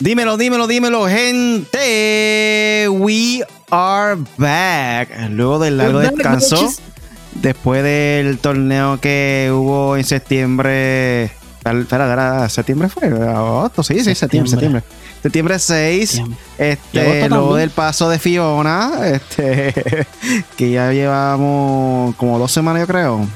[0.00, 2.88] Dímelo, dímelo, dímelo, gente.
[2.88, 5.10] We are back.
[5.30, 6.72] Luego del largo descanso,
[7.34, 11.24] después del torneo que hubo en septiembre.
[11.24, 13.08] Espera, espera, ¿septiembre fue?
[13.08, 13.82] ¿Agosto?
[13.82, 14.82] Sí, sí, septiembre, septiembre.
[15.20, 16.22] Septiembre 6.
[16.58, 18.92] Este, luego del paso de Fiona.
[19.04, 20.06] Este,
[20.56, 23.26] que ya llevamos como dos semanas, yo creo.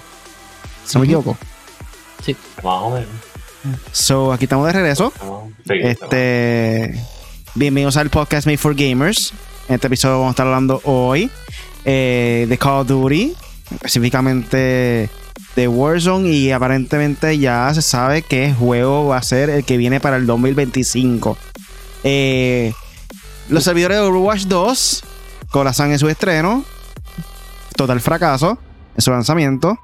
[0.85, 1.37] Si no me equivoco.
[2.25, 2.37] Sí.
[2.63, 3.32] Más o menos.
[3.93, 5.13] So, aquí estamos de regreso.
[5.69, 6.95] este,
[7.55, 9.33] bienvenidos al podcast Made for Gamers.
[9.69, 11.31] En este episodio vamos a estar hablando hoy
[11.85, 13.35] eh, de Call of Duty,
[13.71, 15.09] específicamente
[15.55, 20.01] de Warzone y aparentemente ya se sabe qué juego va a ser el que viene
[20.01, 21.37] para el 2025.
[22.05, 22.73] Eh,
[23.49, 25.05] los servidores de Overwatch 2,
[25.51, 26.65] Corazón en su estreno,
[27.77, 28.59] total fracaso
[28.97, 29.79] en su lanzamiento.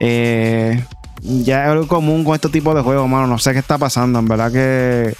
[0.00, 0.84] Eh,
[1.22, 3.26] ya es algo común con este tipo de juegos, mano.
[3.26, 4.18] No sé qué está pasando.
[4.18, 5.14] En verdad que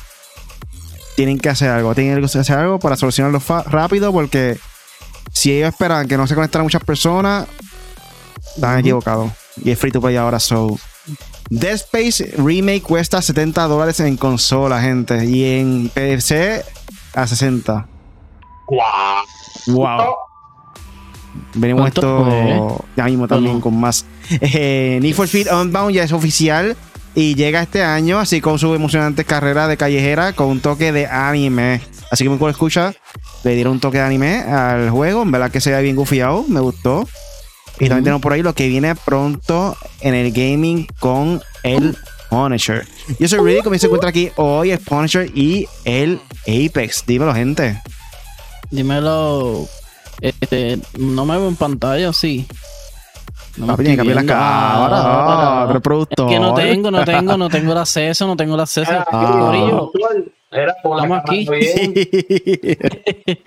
[1.17, 1.95] tienen que hacer algo.
[1.95, 4.59] Tienen que hacer algo para solucionarlo rápido porque
[5.33, 7.47] si ellos esperan que no se conectaran muchas personas,
[8.55, 9.33] están equivocados.
[9.57, 10.79] Y es free to play ahora, so.
[11.51, 15.25] Dead Space Remake cuesta 70 dólares en consola, gente.
[15.25, 16.65] Y en PC
[17.15, 17.89] a 60.
[18.69, 19.75] ¡Wow!
[19.75, 20.28] ¡Wow!
[21.55, 26.77] Venimos esto ya mismo también con más eh, Need for Speed Unbound ya es oficial
[27.15, 31.07] y llega este año, así con su emocionante carrera de callejera con un toque de
[31.07, 31.81] anime.
[32.11, 32.95] Así que me escucha,
[33.43, 35.23] le dieron un toque de anime al juego.
[35.23, 37.09] En verdad que se ve bien gufiado, me gustó.
[37.81, 41.97] Y también tenemos por ahí lo que viene pronto en el gaming con el
[42.31, 42.87] Punisher.
[43.19, 47.05] Yo soy Rudy, como se encuentra aquí hoy el Punisher y el Apex.
[47.07, 47.81] Dímelo, gente.
[48.71, 49.69] Dímelo.
[50.21, 52.47] Este, no me veo en pantalla, sí.
[53.57, 55.63] No Papi, tiene que cambiar la cámara.
[55.63, 56.27] Ah, reproductor.
[56.27, 58.93] Es que no tengo, no tengo, no tengo el acceso, no tengo el acceso.
[58.93, 59.93] Ah, Corillo.
[60.51, 61.47] Estamos aquí.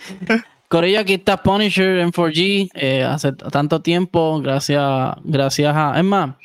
[0.68, 2.70] Corillo, aquí está Punisher en 4G.
[2.74, 5.98] Eh, hace tanto tiempo, gracias, gracias a.
[5.98, 6.36] Es más,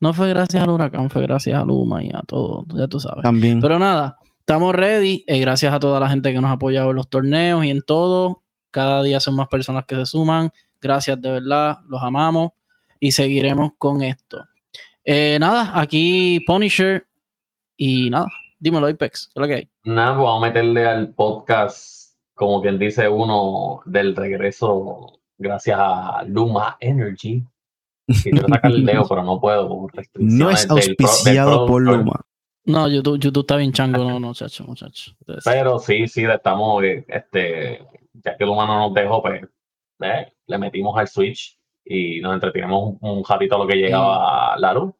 [0.00, 3.22] no fue gracias al huracán, fue gracias a Luma y a todo, ya tú sabes.
[3.22, 3.60] También.
[3.60, 5.24] Pero nada, estamos ready.
[5.26, 7.82] Eh, gracias a toda la gente que nos ha apoyado en los torneos y en
[7.82, 8.43] todo.
[8.74, 10.50] Cada día son más personas que se suman.
[10.80, 12.50] Gracias de verdad, los amamos
[12.98, 14.44] y seguiremos con esto.
[15.04, 17.06] Eh, nada, aquí Punisher
[17.76, 18.26] y nada,
[18.58, 19.68] dímelo, Apex, ¿qué es lo que hay?
[19.84, 26.24] Nada, pues vamos a meterle al podcast, como quien dice uno, del regreso gracias a
[26.26, 27.44] Luma Energy.
[28.24, 32.20] quiero sacar el dedo, pero no puedo No es auspiciado por Luma.
[32.64, 35.12] No, YouTube, YouTube está bien chango, no, no, muchacho, muchacho.
[35.44, 39.42] Pero sí, sí, estamos, este, ya que Luma no nos dejó, pues
[40.00, 44.72] eh, le metimos al Switch y nos entretenemos un, ratito a lo que llegaba la
[44.72, 44.94] luz.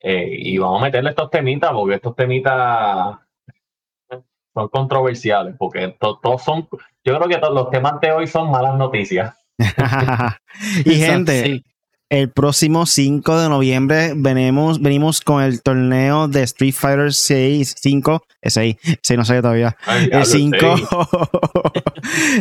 [0.00, 3.18] Eh, y vamos a meterle estos temitas, porque estos temitas
[4.54, 6.68] son controversiales, porque todos son,
[7.04, 9.34] yo creo que todos los temas de hoy son malas noticias.
[10.84, 11.64] y gente,
[12.14, 18.22] el próximo 5 de noviembre venimos, venimos con el torneo de Street Fighter 6, 5,
[18.40, 19.76] ese ahí, ese no sé todavía.
[20.12, 20.56] el 5,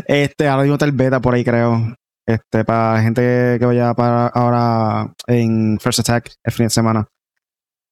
[0.08, 1.96] este, ahora mismo está el beta por ahí creo.
[2.26, 7.08] Este, para gente que vaya para ahora en First Attack el fin de semana.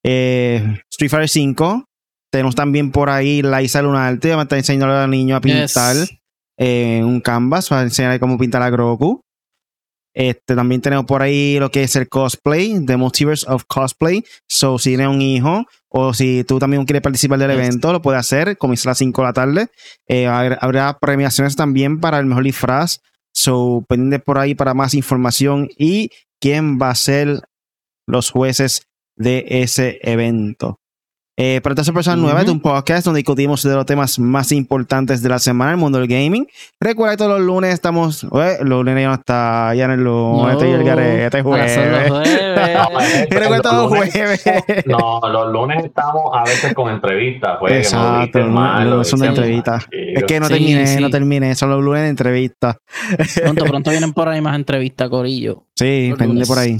[0.05, 1.85] Eh, Street Fighter 5.
[2.31, 4.35] Tenemos también por ahí Liza Lunarte.
[4.35, 5.95] Me está enseñando al niño a pintar
[6.57, 9.21] en un canvas para enseñarle cómo pintar a Grogu.
[10.13, 14.23] Este, también tenemos por ahí lo que es el cosplay, The Multiverse of Cosplay.
[14.47, 18.19] So, si tienes un hijo o si tú también quieres participar del evento, lo puedes
[18.19, 18.57] hacer.
[18.57, 19.67] Comienza a las 5 de la tarde.
[20.07, 22.99] Eh, habrá premiaciones también para el mejor disfraz
[23.33, 26.09] So, pendiente por ahí para más información y
[26.41, 27.41] quién va a ser
[28.07, 30.80] los jueces de ese evento.
[31.43, 35.23] Eh, para todas personas nuevas, de un podcast donde discutimos de los temas más importantes
[35.23, 36.45] de la semana en el mundo del gaming.
[36.79, 38.21] Recuerda que todos los lunes estamos.
[38.23, 41.79] los lunes ya no está, ya en el lunes, no, el garete, jueves.
[43.31, 44.45] Recuerda los jueves.
[44.85, 47.57] No, los lunes estamos a veces con entrevistas.
[47.59, 49.87] Pues, Exacto, no, son de entrevistas.
[49.89, 52.77] Es que no terminé, no terminé, son los lunes de entrevistas.
[53.41, 55.63] Pronto, pronto vienen por ahí más entrevistas, Corillo.
[55.75, 56.77] Sí, pendiente por ahí.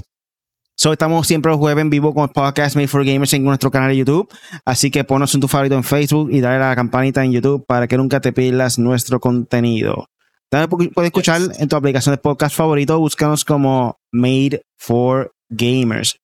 [0.82, 3.70] So, estamos siempre los jueves en vivo con el podcast Made for Gamers en nuestro
[3.70, 4.28] canal de YouTube.
[4.66, 7.64] Así que ponos en tu favorito en Facebook y dale a la campanita en YouTube
[7.68, 10.08] para que nunca te pierdas nuestro contenido.
[10.50, 12.98] También puedes escuchar en tu aplicación de podcast favorito.
[12.98, 16.18] Búscanos como Made for Gamers.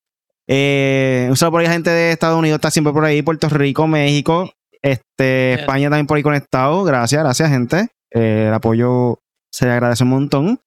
[0.47, 3.21] Eh, un saludo por ahí, gente de Estados Unidos está siempre por ahí.
[3.21, 4.51] Puerto Rico, México,
[4.81, 6.83] este, España también por ahí conectado.
[6.83, 7.89] Gracias, gracias, gente.
[8.09, 9.19] Eh, el apoyo
[9.51, 10.59] se le agradece un montón.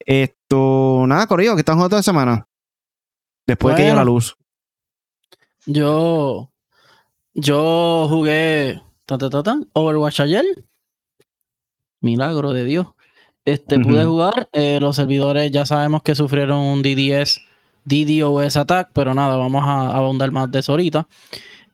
[0.00, 2.48] Esto, nada, Corrido, que están jugando toda semana.
[3.46, 4.36] Después de que la luz.
[5.66, 6.50] Yo.
[7.34, 8.80] Yo jugué
[9.72, 10.44] Overwatch ayer.
[12.00, 12.86] Milagro de Dios.
[13.44, 14.48] Este, pude jugar.
[14.52, 17.40] Eh, los servidores ya sabemos que sufrieron un DDS,
[17.84, 21.08] DDoS attack, pero nada, vamos a abundar más de eso ahorita.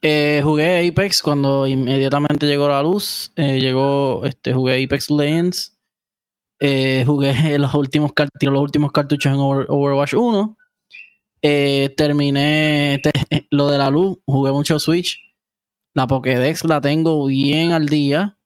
[0.02, 3.32] Eh, jugué Apex cuando inmediatamente llegó la luz.
[3.36, 5.76] Eh, llegó, este, jugué Apex Legends.
[6.60, 10.56] jugué los últimos, los últimos cartuchos en Overwatch 1.
[11.40, 13.00] Terminé
[13.50, 14.18] lo de la luz.
[14.26, 15.18] Jugué mucho Switch.
[15.94, 18.38] La Pokédex la tengo bien al día.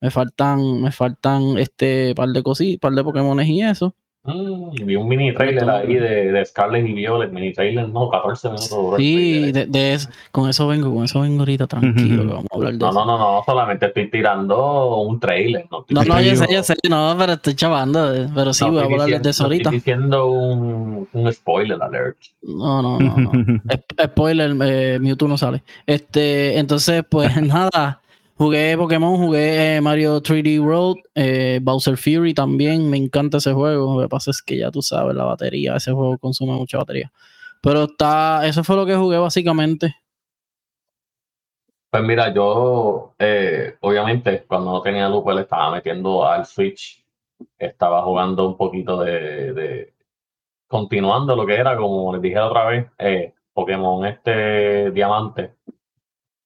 [0.00, 3.94] Me faltan, me faltan este par de cositas, par de Pokémones y eso.
[4.24, 8.48] Mm, vi un mini trailer ahí de, de, Scarlet y Violet, mini trailer, no, 14
[8.48, 8.96] minutos.
[8.98, 9.98] Sí, de, de
[10.32, 13.18] con eso vengo, con eso vengo ahorita tranquilo, vamos a hablar de no, No, no,
[13.18, 15.66] no, solamente estoy tirando un trailer.
[15.70, 18.80] No, no, no ya sé, ya sé, no, pero estoy chavando, eh, pero sí, voy
[18.80, 19.70] a hablar de eso ahorita.
[19.70, 22.18] Estoy diciendo un, un spoiler alert.
[22.42, 23.32] No, no, no, no.
[24.04, 25.62] spoiler, eh, Mewtwo no sale.
[25.86, 28.00] Este, entonces, pues nada.
[28.38, 33.96] Jugué Pokémon, jugué eh, Mario 3D World, eh, Bowser Fury también, me encanta ese juego.
[33.96, 37.10] Lo que pasa es que ya tú sabes, la batería, ese juego consume mucha batería.
[37.60, 39.96] Pero está, eso fue lo que jugué básicamente.
[41.90, 47.04] Pues mira, yo eh, obviamente cuando no tenía luz, pues le estaba metiendo al Switch.
[47.58, 49.94] Estaba jugando un poquito de,
[50.68, 52.86] continuando lo que era, como les dije otra vez,
[53.52, 55.54] Pokémon este diamante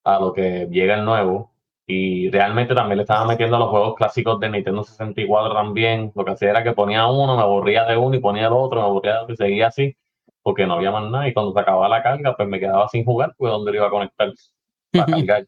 [0.04, 1.51] a lo que llega el nuevo
[1.92, 6.10] y realmente también le estaba metiendo a los juegos clásicos de Nintendo 64 también.
[6.14, 8.80] Lo que hacía era que ponía uno, me aburría de uno y ponía el otro,
[8.80, 9.94] me aburría de otro y seguía así,
[10.42, 11.28] porque no había más nada.
[11.28, 13.86] Y cuando se acababa la carga, pues me quedaba sin jugar, pues donde lo iba
[13.88, 14.32] a conectar
[14.92, 15.46] para cargar.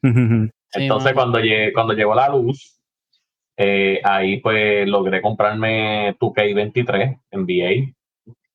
[0.73, 2.79] Entonces, cuando, llegué, cuando llegó la luz,
[3.56, 7.94] eh, ahí pues logré comprarme 2K23 NBA.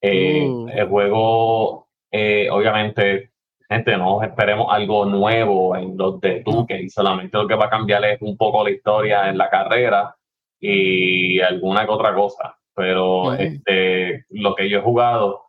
[0.01, 0.67] Eh, uh.
[0.69, 3.31] El juego, eh, obviamente,
[3.69, 8.03] gente, no esperemos algo nuevo en los de Duque, solamente lo que va a cambiar
[8.05, 10.15] es un poco la historia en la carrera
[10.59, 12.57] y alguna que otra cosa.
[12.73, 15.43] Pero este, lo que yo he jugado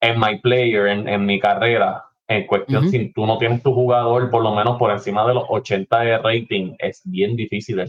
[0.00, 4.42] en my player, en, mi carrera, en cuestión, si tú no tienes tu jugador por
[4.42, 7.88] lo menos por encima de los 80 de rating, es bien difícil de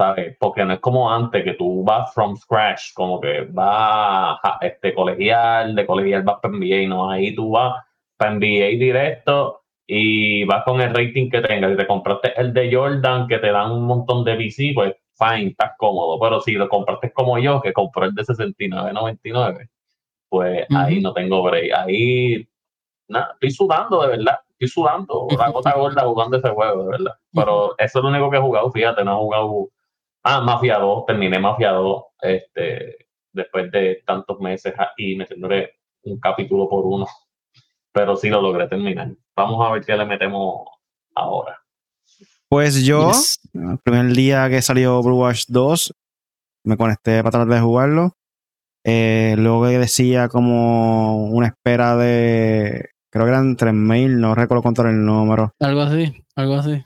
[0.00, 0.34] ¿sabes?
[0.38, 4.94] Porque no es como antes, que tú vas from scratch, como que vas a este,
[4.94, 7.84] colegial, de colegial vas para NBA, no, ahí tú vas
[8.16, 11.72] para NBA directo y vas con el rating que tengas.
[11.72, 15.50] Si te compraste el de Jordan, que te dan un montón de VC, pues fine,
[15.50, 16.18] estás cómodo.
[16.18, 19.68] Pero si lo compraste como yo, que compré el de 69.99,
[20.30, 21.72] pues ahí no tengo break.
[21.76, 22.48] Ahí,
[23.08, 27.14] nada, estoy sudando de verdad estoy sudando la gota gorda jugando ese juego, de verdad.
[27.34, 29.68] Pero eso es lo único que he jugado, fíjate, no he jugado
[30.22, 36.68] Ah, Mafia 2, terminé Mafia 2 este, después de tantos meses y metiéndole un capítulo
[36.68, 37.06] por uno.
[37.92, 39.08] Pero sí lo logré terminar.
[39.34, 40.68] Vamos a ver qué le metemos
[41.14, 41.58] ahora.
[42.48, 43.12] Pues yo,
[43.54, 45.94] el primer día que salió Overwatch 2,
[46.64, 48.16] me conecté para tratar de jugarlo.
[48.84, 55.04] Eh, luego decía como una espera de, creo que eran 3.000, no recuerdo contar el
[55.04, 55.54] número.
[55.60, 56.82] Algo así, algo así.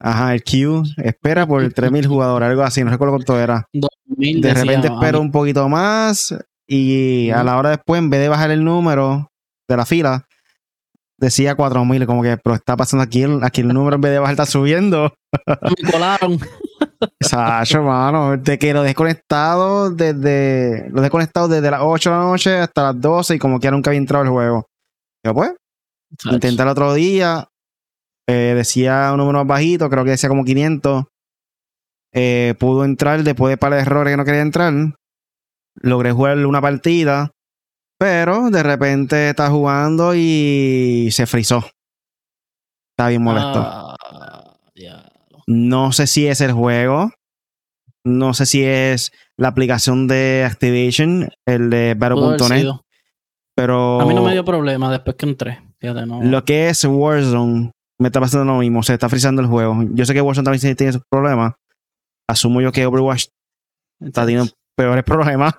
[0.00, 3.66] Ajá, el Q espera por 3.000 jugadores, algo así, no recuerdo cuánto era.
[3.72, 6.34] de repente espero un poquito más
[6.66, 9.30] y a la hora después, en vez de bajar el número
[9.68, 10.26] de la fila,
[11.18, 14.34] decía 4.000, como que, pero está pasando aquí, aquí el número en vez de bajar
[14.34, 15.12] está subiendo.
[15.46, 16.38] Me colaron.
[17.18, 18.36] Exacto, hermano.
[18.36, 23.00] De que lo desconectado desde, lo desconectado desde las 8 de la noche hasta las
[23.00, 24.66] 12 y como que nunca había entrado el juego.
[25.24, 25.52] Yo pues,
[26.24, 27.48] intenté el otro día,
[28.26, 31.04] eh, decía un número más bajito, creo que decía como 500.
[32.12, 34.72] Eh, pudo entrar después de par de errores que no quería entrar.
[35.76, 37.30] Logré jugar una partida,
[37.98, 41.64] pero de repente está jugando y se frizó.
[42.92, 43.60] Está bien molesto.
[43.60, 43.96] Ah,
[45.46, 47.10] no sé si es el juego.
[48.04, 52.66] No sé si es la aplicación de Activation, el de Battle.net.
[53.54, 54.00] Pero.
[54.00, 55.60] A mí no me dio problema después que entré.
[55.80, 59.76] Lo que es Warzone me está pasando lo mismo, se está frizando el juego.
[59.92, 61.52] Yo sé que Warzone también tiene sus problemas.
[62.26, 63.26] Asumo yo que Overwatch
[64.00, 65.54] está teniendo peores problemas.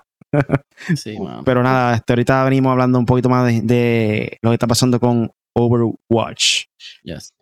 [0.96, 4.98] sí, Pero nada, este, ahorita venimos hablando un poquito más de, lo que está pasando
[4.98, 6.64] con Overwatch.
[7.04, 7.32] Yes.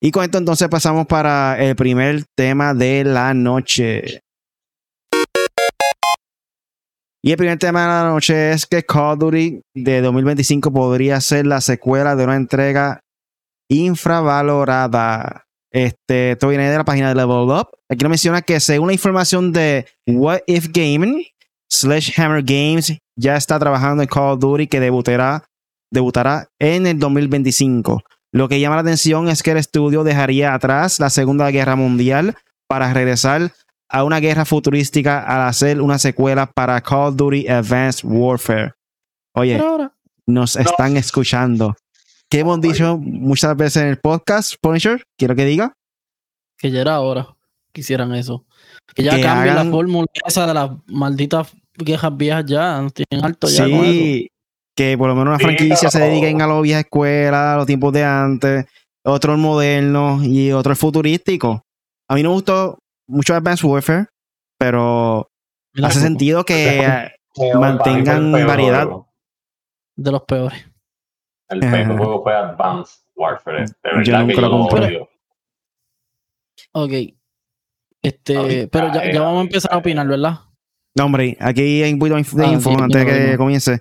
[0.00, 4.20] Y con esto entonces pasamos para el primer tema de la noche.
[7.20, 11.20] Y el primer tema de la noche es que Call of Duty de 2025 podría
[11.20, 13.00] ser la secuela de una entrega
[13.68, 15.46] infravalorada.
[15.70, 17.68] Este, esto viene de la página de Level Up.
[17.88, 21.24] Aquí nos menciona que según la información de What If Gaming,
[21.68, 25.44] Sledgehammer Games ya está trabajando en Call of Duty que debutará,
[25.90, 28.02] debutará en el 2025.
[28.32, 32.36] Lo que llama la atención es que el estudio dejaría atrás la Segunda Guerra Mundial
[32.68, 33.52] para regresar
[33.88, 38.72] a una guerra futurística al hacer una secuela para Call of Duty Advanced Warfare.
[39.34, 39.62] Oye,
[40.26, 41.76] nos están escuchando.
[42.30, 45.04] ¿Qué hemos dicho muchas veces en el podcast, Punisher?
[45.16, 45.74] Quiero que diga.
[46.58, 47.28] Que ya era hora
[47.72, 48.44] que hicieran eso.
[48.94, 52.80] Que ya cambien la fórmula esa de las malditas guerras viejas ya.
[52.80, 53.66] Nos tienen alto ya.
[53.66, 54.30] Sí,
[54.76, 57.92] que por lo menos una franquicia se dediquen a los viejas escuelas, a los tiempos
[57.92, 58.66] de antes,
[59.04, 61.60] otros modernos y otros futurísticos.
[62.08, 64.06] A mí no me gustó mucho Advanced Warfare,
[64.58, 65.30] pero
[65.82, 67.10] hace sentido que
[67.58, 68.88] mantengan variedad.
[69.96, 70.64] De los peores.
[71.48, 73.64] El peor juego fue Advanced Warfare.
[73.64, 75.08] De Yo nunca lo compré.
[76.72, 76.92] Ok.
[78.02, 80.40] Este, pero ya, ya, vamos a empezar a opinar, ¿verdad?
[80.94, 83.80] No, hombre, aquí hay un poquito de ah, info antes de que comience.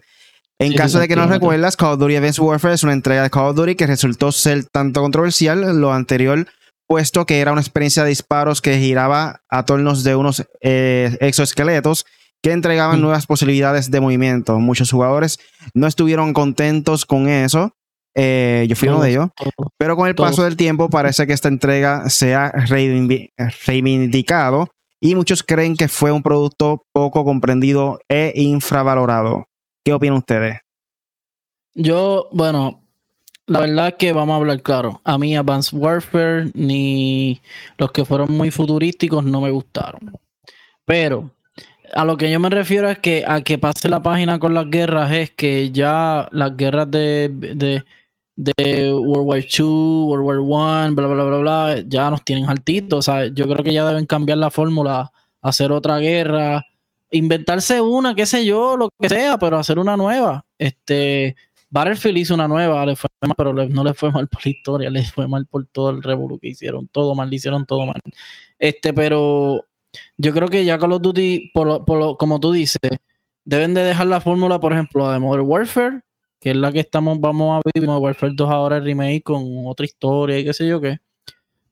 [0.60, 3.29] En caso de que no recuerdas, Call of Duty Advanced Warfare es una entrega de
[3.29, 6.48] Call of Duty que resultó ser tanto controversial lo anterior,
[6.88, 12.05] puesto que era una experiencia de disparos que giraba a tornos de unos eh, exoesqueletos
[12.44, 13.02] que entregaban mm.
[13.02, 14.60] nuevas posibilidades de movimiento.
[14.60, 15.40] Muchos jugadores
[15.74, 17.72] no estuvieron contentos con eso.
[18.16, 19.30] Eh, yo fui uno de ellos.
[19.78, 24.68] Pero con el paso del tiempo parece que esta entrega se ha reivindicado
[25.00, 29.46] y muchos creen que fue un producto poco comprendido e infravalorado.
[29.84, 30.60] ¿Qué opinan ustedes?
[31.74, 32.84] Yo, bueno,
[33.48, 35.02] la verdad es que vamos a hablar claro.
[35.04, 37.42] A mí Advanced Warfare ni
[37.78, 40.14] los que fueron muy futurísticos no me gustaron.
[40.86, 41.32] Pero
[41.94, 44.70] a lo que yo me refiero es que a que pase la página con las
[44.70, 47.84] guerras es que ya las guerras de, de,
[48.36, 53.00] de World War II, World War I, bla, bla, bla, bla, ya nos tienen altitos.
[53.00, 56.66] O sea, yo creo que ya deben cambiar la fórmula, hacer otra guerra
[57.14, 60.46] inventarse una, qué sé yo, lo que sea, pero hacer una nueva.
[60.58, 61.36] Este,
[61.70, 64.90] Battlefield hizo una nueva, le fue mal, pero no le fue mal por la historia,
[64.90, 68.02] le fue mal por todo el revolú que hicieron, todo mal, le hicieron todo mal.
[68.58, 69.66] Este, pero
[70.18, 72.80] yo creo que ya Call of Duty, por, por como tú dices,
[73.46, 76.02] deben de dejar la fórmula, por ejemplo, de Modern Warfare,
[76.40, 79.44] que es la que estamos, vamos a vivir, Modern Warfare 2 ahora el remake con
[79.66, 81.00] otra historia y qué sé yo qué.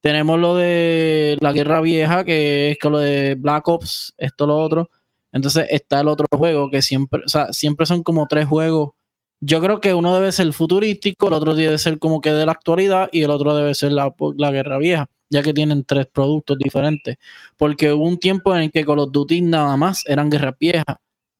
[0.01, 4.58] Tenemos lo de la guerra vieja, que es que lo de Black Ops, esto, lo
[4.58, 4.90] otro
[5.32, 8.92] entonces está el otro juego que siempre, o sea, siempre son como tres juegos.
[9.40, 12.51] Yo creo que uno debe ser futurístico, el otro debe ser como que de la
[12.51, 14.13] actualidad y el otro debe ser la,
[14.51, 17.18] guerra vieja, ya que tienen tres productos diferentes.
[17.58, 20.98] Porque hubo un tiempo en el que con los Duty nada más eran guerras viejas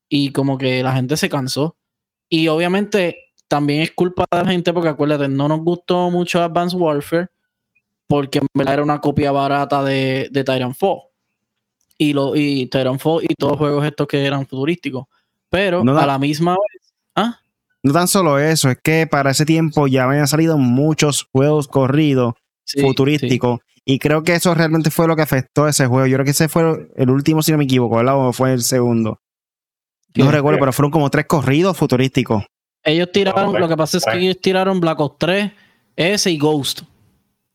[0.10, 1.76] y como que la gente se cansó.
[2.30, 6.80] Y obviamente también es culpa de la gente porque acuérdate, no nos gustó mucho Advanced
[6.80, 7.28] Warfare
[8.08, 11.02] porque en verdad era una copia barata de, de Titanfall
[11.98, 15.06] y, lo, y Titanfall y todos los juegos estos que eran futurísticos.
[15.50, 16.94] Pero a la misma vez.
[17.16, 17.40] ¿ah?
[17.84, 22.36] No tan solo eso, es que para ese tiempo ya habían salido muchos juegos corridos
[22.80, 23.60] futurísticos.
[23.86, 26.06] Y creo que eso realmente fue lo que afectó a ese juego.
[26.08, 28.18] Yo creo que ese fue el último, si no me equivoco, ¿verdad?
[28.18, 29.20] O fue el segundo.
[30.16, 32.44] No recuerdo, pero fueron como tres corridos futurísticos.
[32.84, 35.52] Ellos tiraron, lo que pasa es que ellos tiraron Black Ops 3,
[35.96, 36.82] ese y Ghost.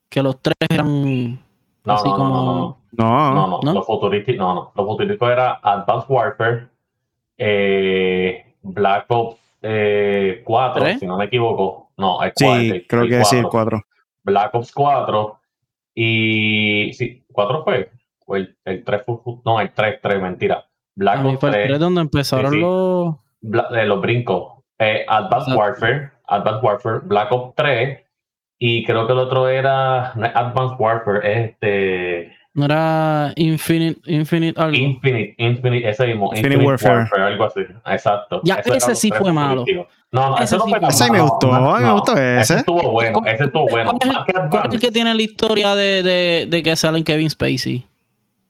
[0.09, 1.39] Que los tres eran
[1.85, 2.79] así como.
[2.91, 3.73] No, no, no, no.
[3.73, 4.71] Los futurísticos, no, no.
[4.73, 6.67] Los futurísticos era Advanced Warfare,
[7.37, 11.91] eh, Black Ops eh, 4, si no me equivoco.
[11.97, 12.61] No, el 4.
[12.61, 13.81] Sí, creo que sí, el 4.
[14.23, 15.36] Black Ops 4
[15.97, 16.93] y.
[16.93, 17.91] Sí, 4 fue.
[18.27, 19.15] O el, el 3 fue.
[19.43, 20.65] No, el 3, 3, mentira.
[20.95, 21.55] Black Ops 3.
[21.55, 23.15] El 3 donde empezaron los.
[23.41, 24.63] Eh, los brincos.
[24.79, 27.99] Eh, Advanced Warfare, Advanced Warfare, Black Ops 3
[28.59, 34.75] y creo que el otro era Advanced Warfare, este no era Infinite, Infinite algo.
[34.75, 36.31] Infinite, Infinite, ese mismo.
[36.33, 37.07] Infinite, Warfare.
[37.15, 37.59] algo así.
[37.85, 38.41] Exacto.
[38.43, 39.63] Ya, ese, sí fue malo.
[40.11, 42.41] No, no, ese, no fue Ese me gustó, no, me gustó ese.
[42.41, 43.93] Ese estuvo bueno, ese estuvo bueno.
[44.49, 47.85] ¿Cuál es, el que tiene la historia de, de, de que salen Kevin Spacey?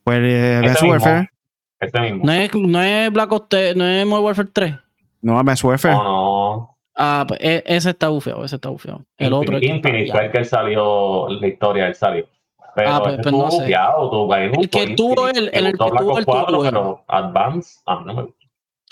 [0.04, 1.30] Pues eh, Advanced Warfare.
[1.78, 2.24] Este mismo.
[2.24, 4.74] No es, no es Black Ops, no es Modern Warfare 3.
[5.20, 5.94] No, Advanced Warfare.
[5.94, 6.78] No, no.
[6.96, 9.04] Ah, pues e, ese está bufeado, ese está bufeado.
[9.18, 12.26] El Infinite, otro Infinite fue el que salió, la historia él salió.
[12.74, 13.64] Pero ah, pues, pues no sé.
[13.64, 18.22] el que tuvo el, el, que tuvo el tuvo pero Advance, ah, no me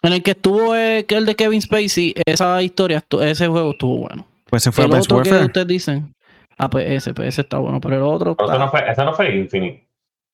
[0.03, 4.27] En el que estuvo eh, el de Kevin Spacey, esa historia, ese juego estuvo bueno.
[4.49, 6.15] Pues ese fue el otro que ustedes dicen.
[6.59, 8.35] Ah, pues ese, pues ese está bueno, pero el otro.
[8.37, 9.87] Pero ese, no fue, ese no fue Infinite.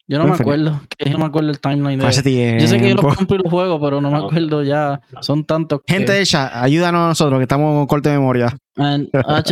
[0.09, 2.79] Yo no me acuerdo, que yo no me acuerdo el timeline de Hace Yo sé
[2.79, 5.01] que yo los compré los juegos, pero no me acuerdo ya.
[5.21, 5.81] Son tantos.
[5.87, 8.57] Gente de chat, ayúdanos a nosotros que estamos con corte de memoria.
[8.77, 9.11] Ah, en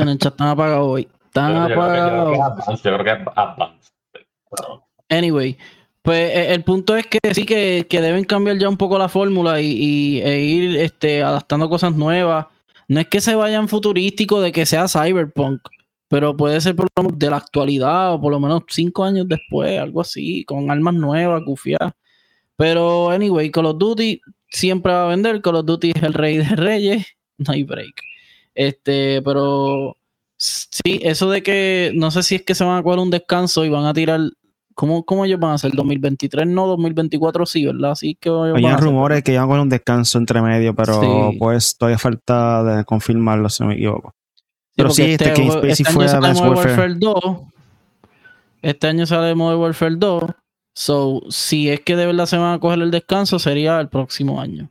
[0.09, 1.09] el chat están apagados hoy.
[1.34, 3.90] Yo creo que es Advance.
[5.08, 5.56] Anyway,
[6.02, 9.08] pues e, el punto es que sí que, que deben cambiar ya un poco la
[9.08, 12.46] fórmula y, y e ir este, adaptando cosas nuevas.
[12.88, 15.60] No es que se vayan futurísticos de que sea cyberpunk,
[16.08, 19.28] pero puede ser por lo menos de la actualidad o por lo menos cinco años
[19.28, 21.92] después, algo así, con armas nuevas, gufiadas.
[22.56, 25.40] Pero, anyway, Call of Duty siempre va a vender.
[25.40, 27.06] Call of Duty es el rey de reyes,
[27.38, 28.02] no hay break.
[28.54, 29.96] Este, pero
[30.40, 33.64] sí, eso de que no sé si es que se van a coger un descanso
[33.64, 34.20] y van a tirar
[34.75, 35.73] ¿Cómo, ¿Cómo ellos van a hacer?
[35.73, 36.75] ¿2023 no?
[36.75, 37.90] ¿2024 sí, verdad?
[37.90, 42.64] Así que Hay rumores que iban con un descanso entre medio, pero pues todavía falta
[42.64, 44.14] de confirmarlo, si no me equivoco.
[44.75, 46.49] pero sí, este, este Game Spacey este fue a Warfare.
[46.49, 47.14] Warfare 2.
[48.62, 50.23] Este año sale Modern Warfare 2.
[50.73, 54.40] So, si es que de verdad se van a coger el descanso, sería el próximo
[54.40, 54.70] año.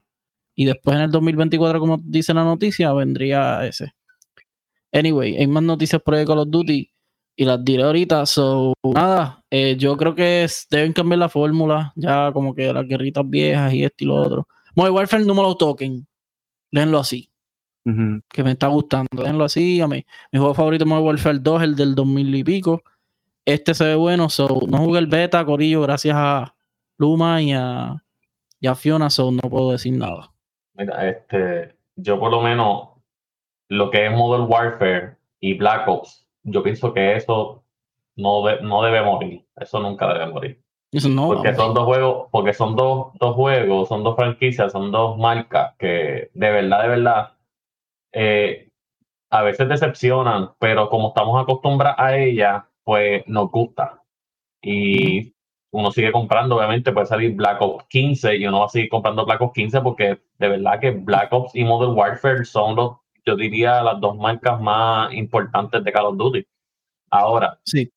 [0.55, 3.93] Y después en el 2024, como dice la noticia, vendría ese.
[4.91, 6.91] Anyway, hay más noticias por ahí de Call of Duty
[7.35, 8.25] y las diré ahorita.
[8.25, 13.23] So, nada, eh, yo creo que deben cambiar la fórmula, ya como que las guerritas
[13.27, 14.47] viejas y esto y lo otro.
[14.75, 16.07] Modern Warfare no me lo toquen,
[16.71, 17.31] déjenlo así.
[18.29, 19.81] Que me está gustando, déjenlo así.
[19.81, 22.83] A mí, mi juego favorito es Modern Warfare 2, el del 2000 y pico.
[23.45, 26.53] Este se ve bueno, so, no jugué el beta, Corillo, gracias a
[26.97, 28.03] Luma y a,
[28.59, 30.31] y a Fiona, so no puedo decir nada.
[30.75, 32.88] Mira, este, yo por lo menos
[33.69, 37.63] lo que es Modern Warfare y Black Ops yo pienso que eso
[38.15, 39.45] no, no debe morir.
[39.55, 40.61] Eso nunca debe morir.
[41.37, 45.75] porque son dos juegos, porque son dos, dos juegos, son dos franquicias, son dos marcas
[45.77, 47.33] que de verdad, de verdad,
[48.11, 48.69] eh,
[49.29, 54.01] a veces decepcionan, pero como estamos acostumbrados a ella, pues nos gusta.
[54.61, 55.35] Y
[55.71, 59.25] uno sigue comprando, obviamente puede salir Black Ops 15 y uno va a seguir comprando
[59.25, 63.35] Black Ops 15 porque de verdad que Black Ops y Modern Warfare son los yo
[63.35, 66.45] diría, las dos marcas más importantes de Call of Duty.
[67.11, 67.91] Ahora, sí.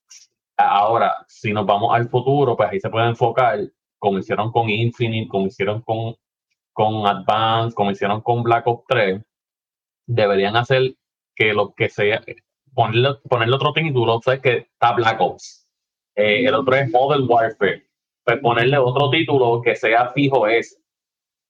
[0.56, 3.60] ahora, si nos vamos al futuro, pues ahí se puede enfocar,
[3.98, 6.14] como hicieron con Infinite, como hicieron con,
[6.72, 9.22] con Advance, como hicieron con Black Ops 3,
[10.06, 10.94] deberían hacer
[11.34, 12.22] que lo que sea,
[12.74, 15.66] ponerle, ponerle otro título, o sea, que está Black Ops.
[16.14, 17.86] Eh, el otro es Modern Warfare.
[18.24, 20.81] Pues ponerle otro título que sea fijo es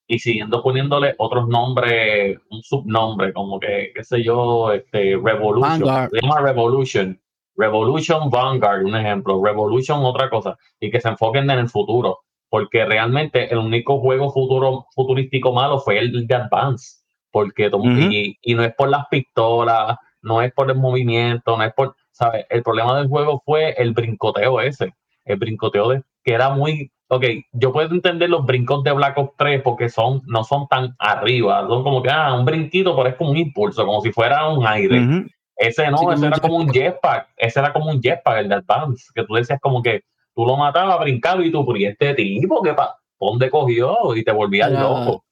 [0.07, 6.21] y siguiendo poniéndole otros nombres, un subnombre, como que, qué sé yo, este, Revolution, se
[6.21, 7.21] llama Revolution,
[7.57, 12.85] Revolution Vanguard, un ejemplo, Revolution otra cosa, y que se enfoquen en el futuro, porque
[12.85, 17.71] realmente el único juego futuro, futurístico malo fue el de Advance, porque
[18.11, 21.97] y, y, no es por las pistolas, no es por el movimiento, no es por,
[22.11, 22.45] ¿sabes?
[22.51, 24.93] El problema del juego fue el brincoteo ese,
[25.25, 29.37] el brincoteo de, que era muy ok, yo puedo entender los brincos de Black Ops
[29.37, 33.17] 3 porque son, no son tan arriba, son como que, ah, un brinquito, pero es
[33.17, 35.27] como un impulso, como si fuera un aire.
[35.55, 39.13] Ese no, ese era como un jetpack, ese era como un jetpack, el de Advance,
[39.15, 40.05] que tú decías como que
[40.35, 44.17] tú lo matabas, brincaba y tú, pero este tipo, ¿qué pa ¿Dónde cogió?
[44.17, 45.25] Y te volvías loco.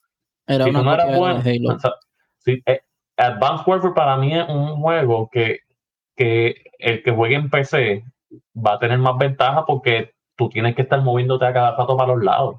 [0.47, 1.43] Era si una no eras bueno,
[2.47, 2.81] eh,
[3.17, 5.61] Advanced Warfare para mí es un juego que,
[6.15, 8.05] que el que juegue en PC
[8.55, 12.15] va a tener más ventaja porque tú tienes que estar moviéndote a cada rato para
[12.15, 12.57] los lados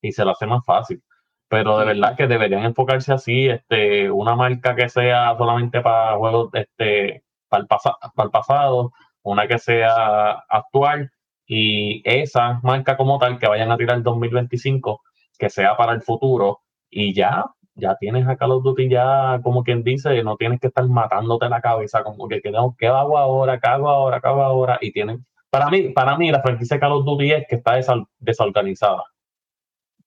[0.00, 1.02] y se lo hace más fácil.
[1.48, 6.50] Pero de verdad que deberían enfocarse así, este, una marca que sea solamente para juegos,
[6.54, 11.10] este, para el, para el pasado, una que sea actual
[11.46, 15.00] y esa marca como tal que vayan a tirar el 2025
[15.38, 16.60] que sea para el futuro
[16.90, 20.68] y ya ya tienes a Call of Duty ya como quien dice no tienes que
[20.68, 22.50] estar matándote la cabeza como que qué
[22.88, 26.42] hago ahora qué hago ahora qué hago ahora y tienen para mí, para mí la
[26.42, 27.78] franquicia de Call of Duty es que está
[28.18, 29.04] desorganizada.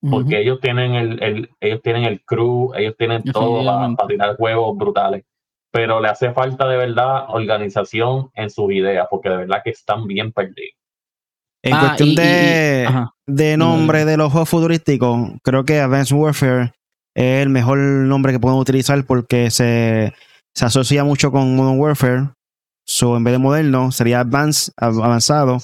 [0.01, 5.25] Porque ellos tienen el, ellos tienen el crew, ellos tienen todo para, tirar juegos brutales.
[5.71, 10.07] Pero le hace falta de verdad organización en sus ideas, porque de verdad que están
[10.07, 10.77] bien perdidos.
[11.61, 12.87] En ah, cuestión de,
[13.27, 16.71] de nombre de los juegos futurísticos, creo que Advanced Warfare
[17.13, 20.13] es el mejor nombre que pueden utilizar porque se,
[20.53, 22.29] se asocia mucho con Modern Warfare
[22.91, 25.59] So, en vez de moderno, sería advanced, avanzado.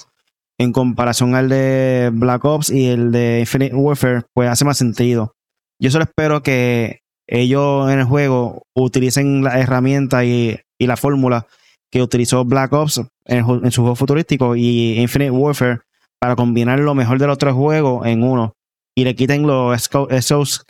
[0.58, 5.34] En comparación al de Black Ops y el de Infinite Warfare, pues hace más sentido.
[5.80, 11.48] Yo solo espero que ellos en el juego utilicen la herramienta y, la fórmula
[11.90, 15.80] que utilizó Black Ops en, su juego futurístico y Infinite Warfare
[16.20, 18.54] para combinar lo mejor de los tres juegos en uno
[18.98, 20.64] y le quiten los esos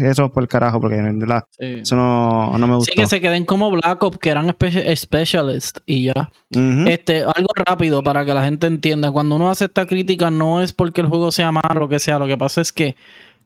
[0.00, 0.96] eso por el carajo, porque
[1.58, 2.90] eso no, no, me gusta.
[2.90, 4.56] Sí, que se queden como Black Ops, que eran
[4.96, 6.32] specialist y ya.
[6.88, 9.12] este, algo rápido para que la gente entienda.
[9.12, 12.00] Cuando uno hace esta crítica, no es porque el juego sea malo o lo que
[12.00, 12.18] sea.
[12.18, 12.96] Lo que pasa es que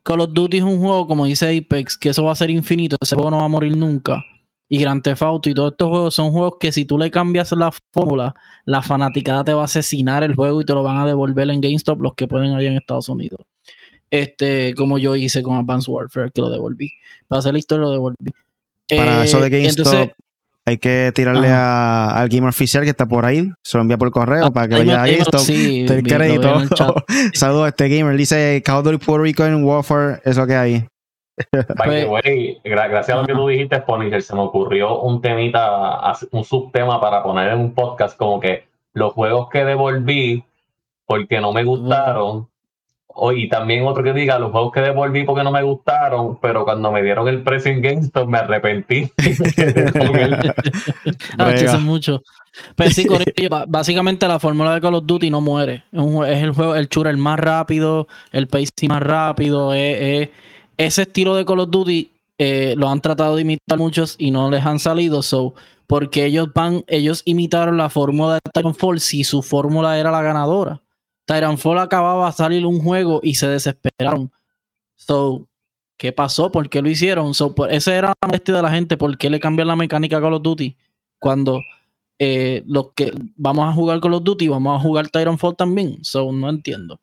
[0.01, 2.97] Call of Duty es un juego, como dice Apex, que eso va a ser infinito.
[2.99, 4.25] Ese juego no va a morir nunca.
[4.67, 7.51] Y Grand Theft Auto y todos estos juegos son juegos que si tú le cambias
[7.51, 8.33] la fórmula,
[8.65, 11.61] la fanaticada te va a asesinar el juego y te lo van a devolver en
[11.61, 13.41] GameStop los que pueden allá en Estados Unidos
[14.11, 16.91] este, como yo hice con Advanced Warfare, que lo devolví.
[17.27, 18.31] Para hacer la historia lo devolví.
[18.89, 20.11] Para eso de eh, GameStop,
[20.65, 23.49] hay que tirarle a, al gamer oficial que está por ahí.
[23.63, 25.39] Se lo envía por correo Ah, para que vaya me- esto.
[25.39, 26.61] sí, lo crédito.
[27.33, 28.15] Saludos a este gamer.
[28.17, 30.21] Dice Call of Duty Puerto Rico en Warfare.
[30.25, 30.85] Es lo que hay.
[31.51, 35.01] By the Pues- way, gra- gracias a lo que tú dijiste, Punisher, se me ocurrió
[35.01, 40.43] un temita, un subtema para poner en un podcast como que los juegos que devolví
[41.05, 42.47] porque no me gustaron,
[43.19, 46.63] o, y también otro que diga los juegos que devolví porque no me gustaron, pero
[46.65, 49.11] cuando me dieron el precio en GameStop me arrepentí.
[51.37, 52.21] Ah, que son muchos.
[52.75, 55.83] Pero sí, Corillo, ba- básicamente la fórmula de Call of Duty no muere.
[55.91, 59.73] Es, un jue- es el juego, el shooter más rápido, el pacing más rápido.
[59.73, 60.29] es- es-
[60.77, 64.49] ese estilo de Call of Duty eh, lo han tratado de imitar muchos y no
[64.51, 65.21] les han salido.
[65.23, 65.53] So,
[65.87, 70.79] porque ellos van, ellos imitaron la fórmula de Titanfall si su fórmula era la ganadora.
[71.27, 74.31] Titanfall acababa de salir un juego y se desesperaron.
[74.95, 75.47] So,
[75.97, 76.51] ¿qué pasó?
[76.51, 77.33] ¿Por qué lo hicieron?
[77.33, 78.95] So, por, esa era la molestia de la gente.
[78.95, 80.77] ¿Por qué le cambian la mecánica a Call of Duty?
[81.19, 81.61] Cuando
[82.17, 86.03] eh, los que vamos a jugar Call of Duty, vamos a jugar Titanfall también.
[86.03, 86.99] So, no entiendo.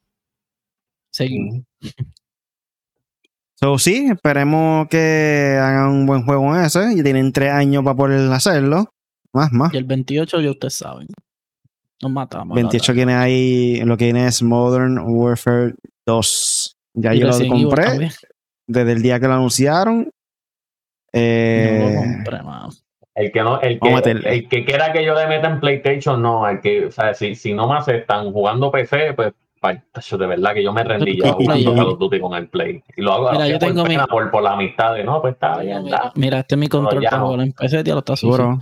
[1.11, 1.63] Seguimos.
[3.57, 6.95] So, sí, esperemos que hagan un buen juego en ese.
[6.95, 8.87] Y tienen tres años para poder hacerlo.
[9.35, 9.75] Más, más.
[9.75, 11.09] Y el 28 ya ustedes saben.
[12.03, 12.55] Nos matamos.
[12.55, 15.75] 28 tiene ahí, lo que viene es Modern Warfare
[16.07, 16.77] 2.
[16.95, 18.11] Ya Y yo lo compré
[18.67, 20.05] desde el día que lo anunciaron.
[20.05, 20.11] No
[21.13, 22.69] Eh, lo compré, mano.
[23.15, 26.49] El que no, el que, el que quiera que yo le meta en PlayStation, no,
[26.49, 29.33] el que, o sea, si, si no me aceptan jugando PC, pues
[30.19, 31.75] de verdad que yo me rendí ya jugando.
[31.77, 32.83] Call of Duty con el Play.
[32.97, 35.23] Y lo hago Mira, yo por, tengo mi- pena, por, por la amistad de no,
[35.23, 36.13] pues está bien, Mira, está.
[36.17, 37.27] mira, este es mi control ya para no.
[37.29, 38.59] jugar en PC, ya lo está seguro.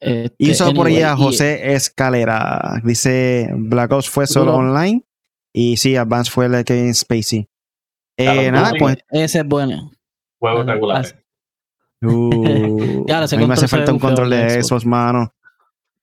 [0.00, 2.80] Este, Hizo por anyway, allá y- José Escalera.
[2.84, 5.02] Dice Black Ops fue solo online.
[5.52, 7.48] Y sí, Advance fue el Kevin Spacey.
[8.18, 8.98] Eh, nada, pues.
[9.10, 9.90] Ese es bueno.
[10.38, 11.16] Juegos Bueno, regulares.
[12.02, 15.32] uh, a mí me hace falta un control de esos, mano.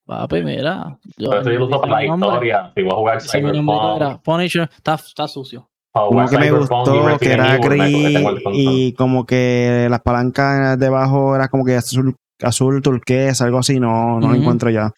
[0.05, 0.97] Papi, mira.
[1.17, 2.71] Yo, Pero eso yo lo uso para la historia.
[2.75, 5.69] Si voy a jugar Cyberpunk, Punisher está, está sucio.
[5.91, 8.19] Como que me gustó que era gris
[8.51, 13.79] y como que las palancas debajo era como que azul, azul turquesa, algo así.
[13.79, 14.91] No, no lo encuentro ya.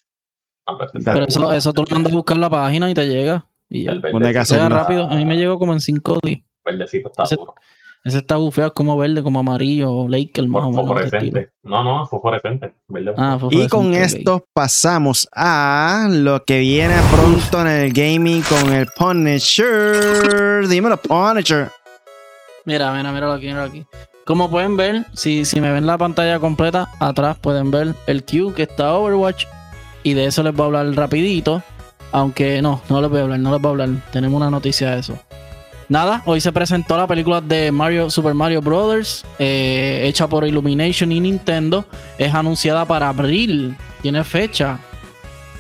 [0.67, 3.08] Ah, pues, Pero Pero eso, eso tú lo mandas a buscar la página y te
[3.08, 3.45] llega.
[3.69, 3.93] Y ya.
[4.12, 5.05] Pone que está- rápido.
[5.10, 6.41] A mí me llegó como en 5 días.
[6.63, 7.53] verdecito está Ese- duro.
[8.03, 10.86] Ese está bufeado como verde, como amarillo, Laker, más o menos.
[10.88, 11.49] Fosforescente.
[11.63, 12.75] No, no, fosforescente.
[13.17, 13.95] Ah, Y con ok.
[13.95, 20.67] esto pasamos a lo que viene pronto en el gaming con el Punisher.
[20.67, 21.69] Dímelo, Punisher.
[22.65, 23.86] Mira, mira, míralo aquí, míralo aquí.
[24.26, 28.54] Como pueden ver, si, si me ven la pantalla completa, atrás pueden ver el Q
[28.56, 29.46] que está Overwatch.
[30.02, 31.62] Y de eso les voy a hablar rapidito.
[32.12, 33.90] Aunque no, no les voy a hablar, no les voy a hablar.
[34.12, 35.20] Tenemos una noticia de eso.
[35.90, 41.12] Nada, hoy se presentó la película de Mario Super Mario Brothers, eh, hecha por Illumination
[41.12, 41.86] y Nintendo.
[42.18, 44.80] Es anunciada para abril, tiene fecha.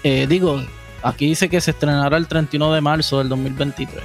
[0.03, 0.59] Eh, digo,
[1.03, 4.03] aquí dice que se estrenará el 31 de marzo del 2023.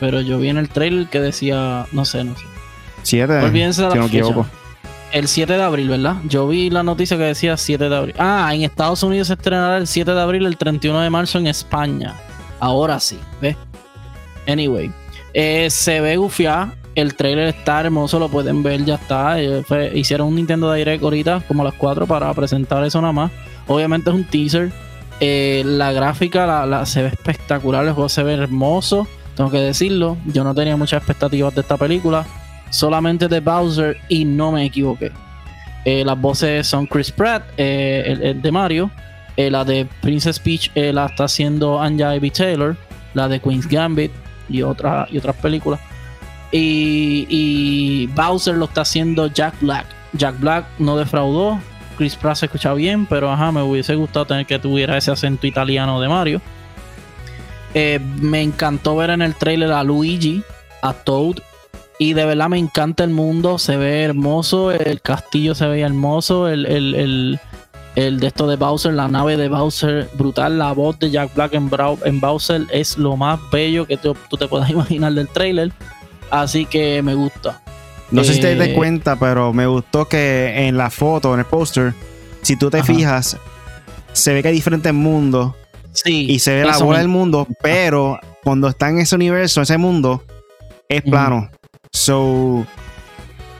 [0.00, 2.51] Pero yo vi en el trailer que decía, no sé, no sé.
[3.02, 3.32] Siete.
[3.40, 4.24] Olvídense de la si no me fecha.
[4.24, 4.46] equivoco.
[5.12, 6.16] El 7 de abril, ¿verdad?
[6.26, 8.14] Yo vi la noticia que decía 7 de abril.
[8.18, 11.48] Ah, en Estados Unidos se estrenará el 7 de abril, el 31 de marzo en
[11.48, 12.14] España.
[12.60, 13.56] Ahora sí, ¿ves?
[14.46, 14.90] Anyway,
[15.34, 16.74] eh, se ve gufiada.
[16.94, 19.40] El trailer está hermoso, lo pueden ver, ya está.
[19.40, 23.12] Eh, fue- hicieron un Nintendo Direct ahorita, como a las 4, para presentar eso nada
[23.12, 23.30] más.
[23.66, 24.72] Obviamente es un teaser.
[25.20, 29.06] Eh, la gráfica la, la- se ve espectacular, el juego se ve hermoso.
[29.36, 30.16] Tengo que decirlo.
[30.26, 32.26] Yo no tenía muchas expectativas de esta película
[32.72, 35.12] solamente de Bowser y no me equivoqué.
[35.84, 38.90] Eh, las voces son Chris Pratt, eh, el, de Mario.
[39.36, 42.76] Eh, la de Princess Peach la está haciendo Anja Ivy Taylor.
[43.14, 44.10] La de Queen's Gambit
[44.48, 45.80] y, otra, y otras películas.
[46.50, 49.86] Y, y Bowser lo está haciendo Jack Black.
[50.14, 51.60] Jack Black no defraudó.
[51.98, 55.46] Chris Pratt se escucha bien, pero ajá, me hubiese gustado tener que tuviera ese acento
[55.46, 56.40] italiano de Mario.
[57.74, 60.42] Me encantó ver en el trailer a Luigi,
[60.82, 61.36] a Toad
[62.02, 66.48] y de verdad me encanta el mundo, se ve hermoso, el castillo se ve hermoso,
[66.48, 67.40] el, el, el,
[67.94, 71.54] el de esto de Bowser, la nave de Bowser, brutal, la voz de Jack Black
[71.54, 75.28] en, Brau- en Bowser es lo más bello que tú, tú te puedas imaginar del
[75.28, 75.70] trailer.
[76.30, 77.60] Así que me gusta.
[78.10, 81.40] No sé si te das Eh, cuenta, pero me gustó que en la foto, en
[81.40, 81.94] el póster,
[82.42, 82.86] si tú te Ajá.
[82.86, 83.36] fijas,
[84.12, 85.52] se ve que hay diferentes mundos
[85.92, 86.26] Sí.
[86.30, 89.78] y se ve la bola me- del mundo, pero cuando está en ese universo, ese
[89.78, 90.24] mundo,
[90.88, 91.48] es plano.
[91.96, 92.64] So,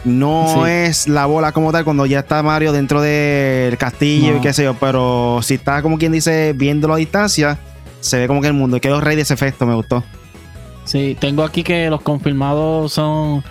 [0.06, 0.70] no Sí.
[0.70, 4.64] es la bola como tal cuando ya está Mario dentro del castillo y qué sé
[4.64, 7.58] yo, pero si está como quien dice viéndolo a distancia,
[8.00, 8.78] se ve como que el mundo.
[8.78, 10.02] Y quedó rey de ese efecto, me gustó.
[10.86, 13.44] Sí, tengo aquí que los confirmados son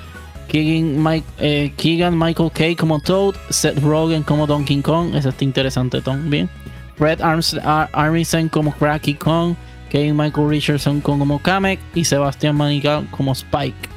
[0.52, 6.50] eh, Keegan, Michael Kay como Toad, Seth Rogen como Donkey Kong, ese está interesante también.
[6.98, 9.54] Fred Armisen como Cracky Kong,
[9.92, 13.91] Keegan Michael Richardson como Kamek y Sebastián Manica como Spike.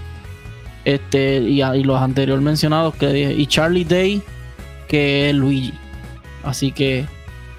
[0.84, 4.22] Este, y, los anteriores mencionados que y Charlie Day
[4.88, 5.74] que es Luigi.
[6.42, 7.06] Así que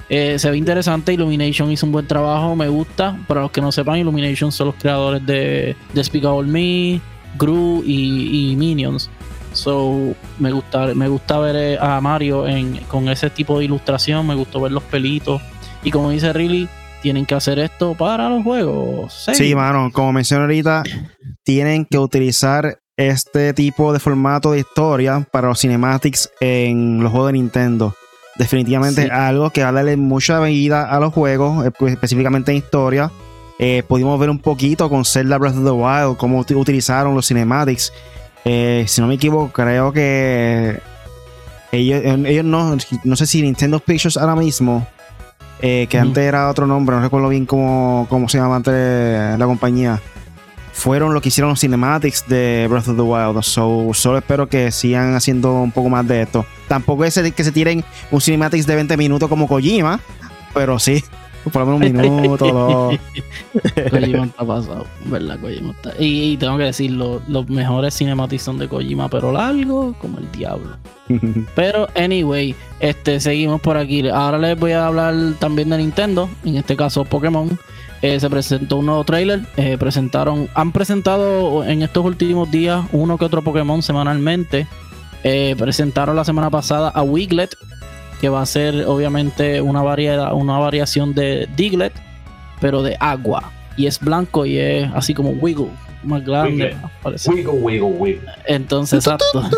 [0.09, 1.13] eh, se ve interesante.
[1.13, 3.17] Illumination hizo un buen trabajo, me gusta.
[3.27, 7.01] Para los que no sepan, Illumination son los creadores de Despicable Me,
[7.37, 9.09] Gru y, Minions.
[9.53, 14.27] So, me gusta, me gusta ver eh, a Mario en, con ese tipo de ilustración.
[14.27, 15.41] Me gustó ver los pelitos.
[15.83, 16.67] Y como dice Riley,
[17.01, 19.27] tienen que hacer esto para los juegos.
[19.33, 20.83] Sí, mano, como mencioné ahorita,
[21.43, 27.29] tienen que utilizar este tipo de formato de historia para los cinematics en los juegos
[27.29, 27.95] de Nintendo.
[28.37, 32.57] Definitivamente algo que va a darle mucha vida a los juegos, eh, pues, específicamente en
[32.57, 33.11] historia.
[33.59, 37.93] Eh, pudimos ver un poquito con Zelda Breath of the Wild cómo utilizaron los cinematics.
[38.43, 40.79] Eh, si no me equivoco, creo que
[41.71, 44.87] ellos, ellos no, no sé si Nintendo Pictures ahora mismo,
[45.59, 49.99] que antes era otro nombre, no recuerdo bien cómo, cómo se llama antes la compañía
[50.75, 53.41] fueron lo que hicieron los cinematics de Breath of the Wild.
[53.43, 56.45] So, solo espero que sigan haciendo un poco más de esto.
[56.67, 60.01] Tampoco es que se tiren un cinematics de 20 minutos como Kojima,
[60.53, 61.01] pero sí,
[61.51, 62.99] por lo menos un minuto, dos.
[63.89, 65.39] Kojima está pasado, ¿verdad?
[65.39, 65.93] Kojima está.
[65.97, 70.75] Y, tengo que decir, los mejores cinematics son de Kojima, pero largo como el diablo.
[71.55, 74.07] pero, anyway, este, seguimos por aquí.
[74.09, 77.57] Ahora les voy a hablar también de Nintendo, en este caso Pokémon.
[78.01, 79.41] Eh, se presentó un nuevo trailer.
[79.57, 84.67] Eh, presentaron, han presentado en estos últimos días uno que otro Pokémon semanalmente.
[85.23, 87.55] Eh, presentaron la semana pasada a Wiglet,
[88.21, 91.93] que va a ser obviamente una variedad, una variación de Diglett,
[92.61, 93.51] pero de agua.
[93.77, 95.69] Y es blanco y es así como Wiggle,
[96.03, 96.75] más grande.
[97.27, 98.31] Wiggle, wiggle, wiggle.
[98.45, 99.49] Entonces, exacto.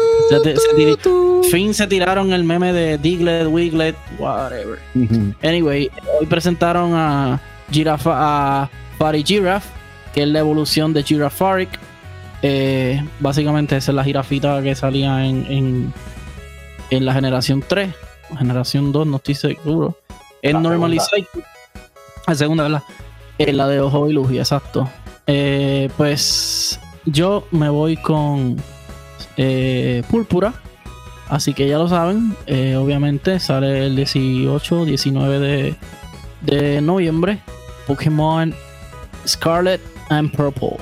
[1.52, 4.80] fin se tiraron el meme de Diglett, Wiglet, whatever.
[5.44, 7.42] Anyway, hoy presentaron a
[7.72, 8.12] Girafa,
[8.64, 9.70] a Fari Giraffe,
[10.14, 11.70] que es la evolución de Girafaric.
[12.42, 15.94] Eh, básicamente esa es la jirafita que salía en,
[16.90, 17.94] en, la generación 3,
[18.38, 19.98] generación 2, no estoy seguro.
[20.42, 21.44] Es Normalization.
[22.28, 22.84] La segunda, ¿verdad?
[23.38, 24.90] Es la de Ojo y Luz, exacto.
[25.26, 28.58] Eh, pues yo me voy con
[29.38, 30.54] eh, Púrpura.
[31.30, 32.36] Así que ya lo saben.
[32.78, 35.76] obviamente sale el 18, 19 de,
[36.42, 37.42] de noviembre.
[37.88, 38.54] Pokémon
[39.26, 40.78] Scarlet and Purple.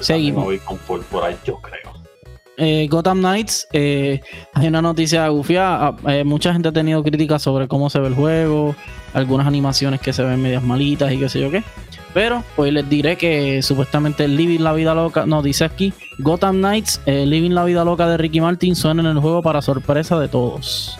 [0.00, 0.44] Seguimos.
[0.44, 1.94] Voy con Purple, yo creo.
[2.56, 4.20] Eh, Gotham Knights, eh,
[4.52, 5.74] hay una noticia gufia.
[5.74, 8.76] Ah, eh, mucha gente ha tenido críticas sobre cómo se ve el juego,
[9.12, 11.64] algunas animaciones que se ven medias malitas y qué sé yo qué.
[12.12, 17.00] Pero hoy les diré que supuestamente Living la Vida Loca, no, dice aquí, Gotham Knights,
[17.06, 20.96] Living la Vida Loca de Ricky Martin suena en el juego para sorpresa de todos.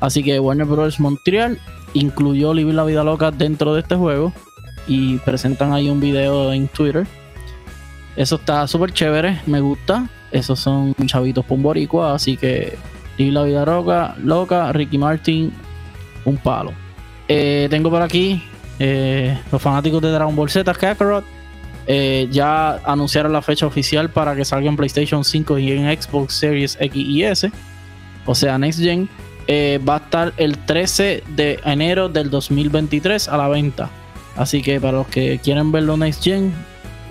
[0.00, 0.98] Así que Warner Bros.
[0.98, 1.60] Montreal
[1.94, 4.32] incluyó Living la Vida Loca dentro de este juego
[4.86, 7.06] y presentan ahí un video en Twitter.
[8.16, 10.08] Eso está súper chévere, me gusta.
[10.30, 11.58] Esos son chavitos por
[12.04, 12.76] así que
[13.18, 15.52] y la vida loca, loca, Ricky Martin,
[16.24, 16.72] un palo.
[17.28, 18.42] Eh, tengo por aquí
[18.78, 21.24] eh, los fanáticos de Dragon Ball Z Kakarot.
[21.88, 26.34] Eh, ya anunciaron la fecha oficial para que salga en PlayStation 5 y en Xbox
[26.34, 27.50] Series X y S,
[28.26, 29.08] o sea, Next Gen.
[29.88, 33.88] va a estar el 13 de enero del 2023 a la venta.
[34.36, 36.52] Así que para los que quieren verlo Next Gen,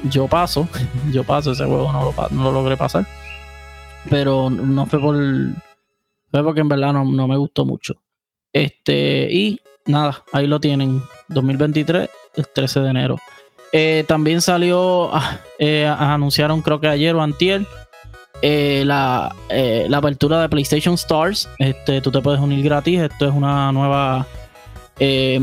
[0.09, 0.67] yo paso.
[1.11, 3.05] Yo paso, ese juego no lo, no lo logré pasar.
[4.09, 5.15] Pero no fue por.
[6.31, 7.95] Fue porque en verdad no, me gustó mucho.
[8.53, 11.01] Este, y nada, ahí lo tienen.
[11.29, 13.17] 2023, el 13 de enero.
[13.71, 17.65] Eh, también salió, ah, eh, anunciaron creo que ayer o antier,
[18.41, 21.49] eh, la, la, apertura de PlayStation Stars.
[21.57, 23.01] Este, tú te puedes unir gratis.
[23.01, 24.27] Esto es una nueva
[24.99, 25.39] eh,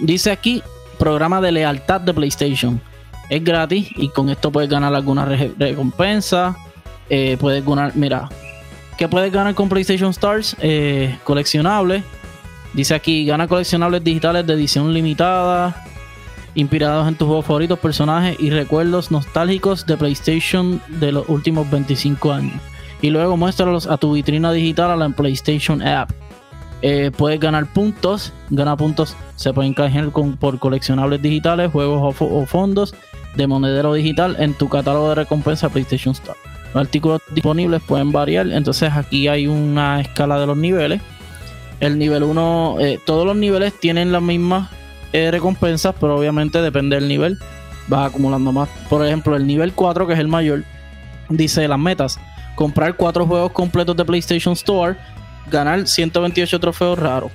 [0.00, 0.62] dice aquí,
[0.98, 2.80] programa de lealtad de PlayStation.
[3.28, 6.56] Es gratis y con esto puedes ganar alguna recompensa.
[7.08, 8.28] Eh, puedes ganar, mira,
[8.98, 10.56] ¿qué puedes ganar con PlayStation Stars?
[10.60, 12.02] Eh, coleccionables.
[12.72, 15.84] Dice aquí, gana coleccionables digitales de edición limitada,
[16.54, 22.32] inspirados en tus juegos favoritos, personajes y recuerdos nostálgicos de PlayStation de los últimos 25
[22.32, 22.60] años.
[23.00, 26.10] Y luego muéstralos a tu vitrina digital a la PlayStation App.
[26.88, 28.32] Eh, puedes ganar puntos.
[28.48, 32.94] Ganar puntos se pueden canjear con, por coleccionables digitales, juegos o, fondos
[33.34, 36.38] de monedero digital en tu catálogo de recompensa PlayStation Store.
[36.72, 41.02] Los artículos disponibles pueden variar, entonces aquí hay una escala de los niveles.
[41.80, 44.70] El nivel 1, eh, todos los niveles tienen las mismas
[45.12, 47.36] eh, recompensas, pero obviamente depende del nivel.
[47.88, 48.68] Vas acumulando más.
[48.88, 50.62] Por ejemplo, el nivel 4, que es el mayor,
[51.30, 52.20] dice las metas
[52.54, 54.96] comprar cuatro juegos completos de PlayStation Store,
[55.50, 57.30] ganar 128 trofeos raros.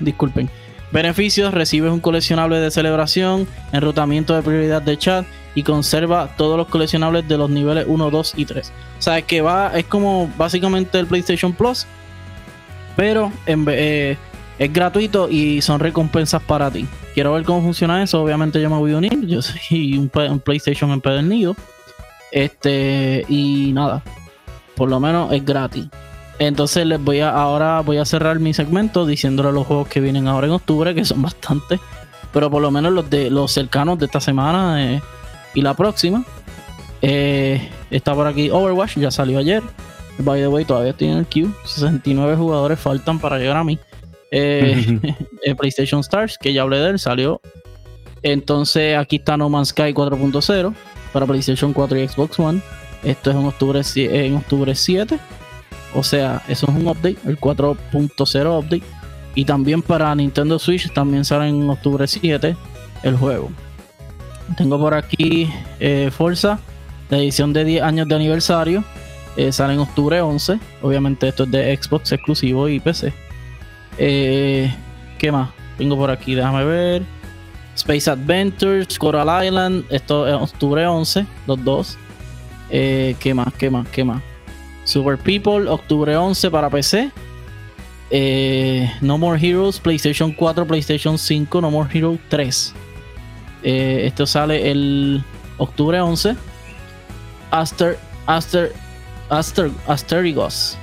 [0.00, 0.48] Disculpen.
[0.92, 6.68] Beneficios, recibes un coleccionable de celebración, enrutamiento de prioridad de chat y conserva todos los
[6.68, 8.72] coleccionables de los niveles 1, 2 y 3.
[8.98, 11.86] O sea, es que va, es como básicamente el PlayStation Plus,
[12.96, 14.16] pero eh,
[14.58, 16.86] es gratuito y son recompensas para ti.
[17.12, 18.22] Quiero ver cómo funciona eso.
[18.22, 19.26] Obviamente yo me voy a unir.
[19.26, 21.56] Yo soy un, un PlayStation empedernido.
[22.30, 24.02] Este, y nada.
[24.76, 25.86] Por lo menos es gratis.
[26.38, 30.26] Entonces les voy a ahora voy a cerrar mi segmento diciéndole los juegos que vienen
[30.26, 31.80] ahora en octubre, que son bastantes.
[32.32, 35.02] Pero por lo menos los de los cercanos de esta semana eh,
[35.54, 36.24] y la próxima.
[37.02, 39.62] Eh, está por aquí Overwatch, ya salió ayer.
[40.18, 41.50] By the way, todavía estoy en el queue.
[41.64, 43.78] 69 jugadores faltan para llegar a mí.
[44.36, 47.40] Eh, PlayStation Stars, que ya hablé de él, salió.
[48.24, 50.74] Entonces aquí está No Man's Sky 4.0
[51.12, 52.60] para PlayStation 4 y Xbox One.
[53.04, 55.20] Esto es en octubre, en octubre 7.
[55.94, 58.82] O sea, eso es un update, el 4.0 update.
[59.34, 62.56] Y también para Nintendo Switch también sale en octubre 7
[63.02, 63.50] el juego.
[64.56, 66.58] Tengo por aquí eh, Forza,
[67.10, 68.84] la edición de 10 años de aniversario.
[69.36, 70.60] Eh, sale en octubre 11.
[70.82, 73.12] Obviamente esto es de Xbox exclusivo y PC.
[73.98, 74.72] Eh,
[75.18, 75.50] ¿Qué más?
[75.78, 77.02] Tengo por aquí, déjame ver.
[77.74, 79.84] Space Adventures, Coral Island.
[79.90, 81.98] Esto es octubre 11, los dos.
[82.70, 83.52] Eh, ¿Qué más?
[83.54, 83.88] ¿Qué más?
[83.88, 84.22] ¿Qué más?
[84.84, 87.10] Super People, octubre 11 para PC.
[88.10, 92.74] Eh, no More Heroes, PlayStation 4, PlayStation 5, No More Heroes 3.
[93.62, 95.24] Eh, esto sale el
[95.58, 96.36] octubre 11.
[97.50, 98.72] Aster, Aster,
[99.30, 100.76] Aster, Asterigos.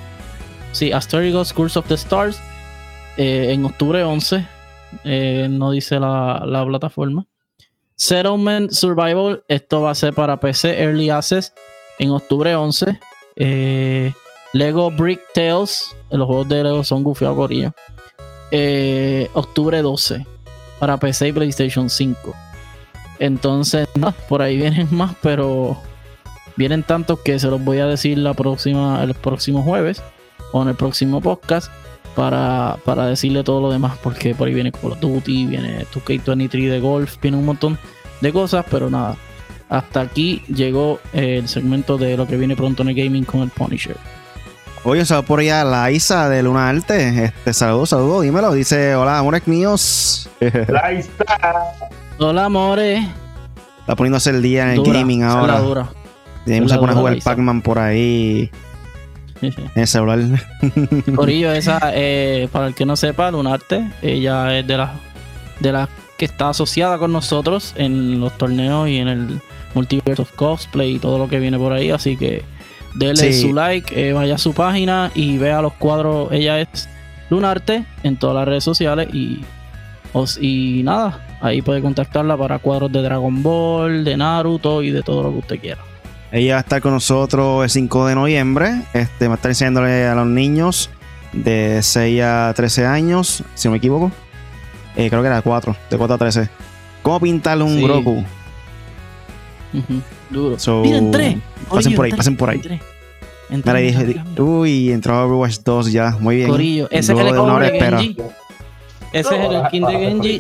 [0.72, 2.40] Sí, Asterigos Curse of the Stars.
[3.18, 4.48] Eh, en octubre 11.
[5.50, 7.26] no dice la, la plataforma.
[7.96, 9.44] Settlement Survival.
[9.48, 11.54] Esto va a ser para PC Early Access
[12.00, 13.00] en octubre 11.
[13.36, 14.14] Eh,
[14.54, 15.96] Lego Brick Tales.
[16.10, 17.74] Los juegos de Lego son gufiados corillo.
[18.52, 20.26] Eh, octubre 12.
[20.80, 22.36] Para PC y PlayStation 5.
[23.20, 23.88] Entonces,
[24.28, 25.78] por ahí vienen más, pero
[26.56, 30.02] vienen tantos que se los voy a decir la próxima, el próximo jueves
[30.52, 31.72] o en el próximo podcast
[32.16, 33.98] para, para decirle todo lo demás.
[34.02, 37.78] Porque por ahí viene Call of Duty, viene 2K23 de golf, viene un montón
[38.22, 39.16] de cosas, pero nada
[39.72, 43.50] hasta aquí llegó el segmento de lo que viene pronto en el gaming con el
[43.50, 43.96] Punisher.
[44.84, 47.26] Oye, saludos por allá la Isa de Luna Arte.
[47.26, 48.52] Este, saludos, saludos, dímelo.
[48.52, 50.30] Dice, hola, amores míos.
[52.20, 53.08] Hola, amores.
[53.80, 55.60] Está poniéndose el día en el gaming ahora.
[55.60, 55.90] Dura.
[56.46, 58.52] Tenemos a jugar Pac-Man por ahí.
[59.42, 60.20] en el celular.
[61.16, 64.92] Corillo, esa, eh, para el que no sepa, Lunarte, ella es de las
[65.62, 69.42] de las que está asociada con nosotros en los torneos y en el
[69.74, 71.92] Multiverse of Cosplay y todo lo que viene por ahí.
[71.92, 72.44] Así que
[72.96, 76.32] denle su like, eh, vaya a su página y vea los cuadros.
[76.32, 76.90] Ella es
[77.30, 79.42] Lunarte en todas las redes sociales y,
[80.42, 85.24] y nada, ahí puede contactarla para cuadros de Dragon Ball, de Naruto y de todo
[85.24, 85.82] lo que usted quiera.
[86.32, 88.82] Ella va a estar con nosotros el 5 de noviembre.
[88.94, 90.90] Este, va a estar enseñándole a los niños
[91.34, 94.12] de 6 a 13 años, si no me equivoco.
[94.96, 96.50] Eh, creo que era 4, de 4 a 13.
[97.02, 97.82] ¿Cómo pintarle un
[100.30, 100.58] Duro.
[100.84, 102.62] Miren, Pasen por ahí, pasen por ahí.
[103.50, 103.94] Entré,
[104.38, 106.50] uy, entró Overwatch 2 ya, muy bien.
[106.50, 108.18] Corillo, ese es el de Genji.
[109.12, 110.40] Ese es el skin de Genji.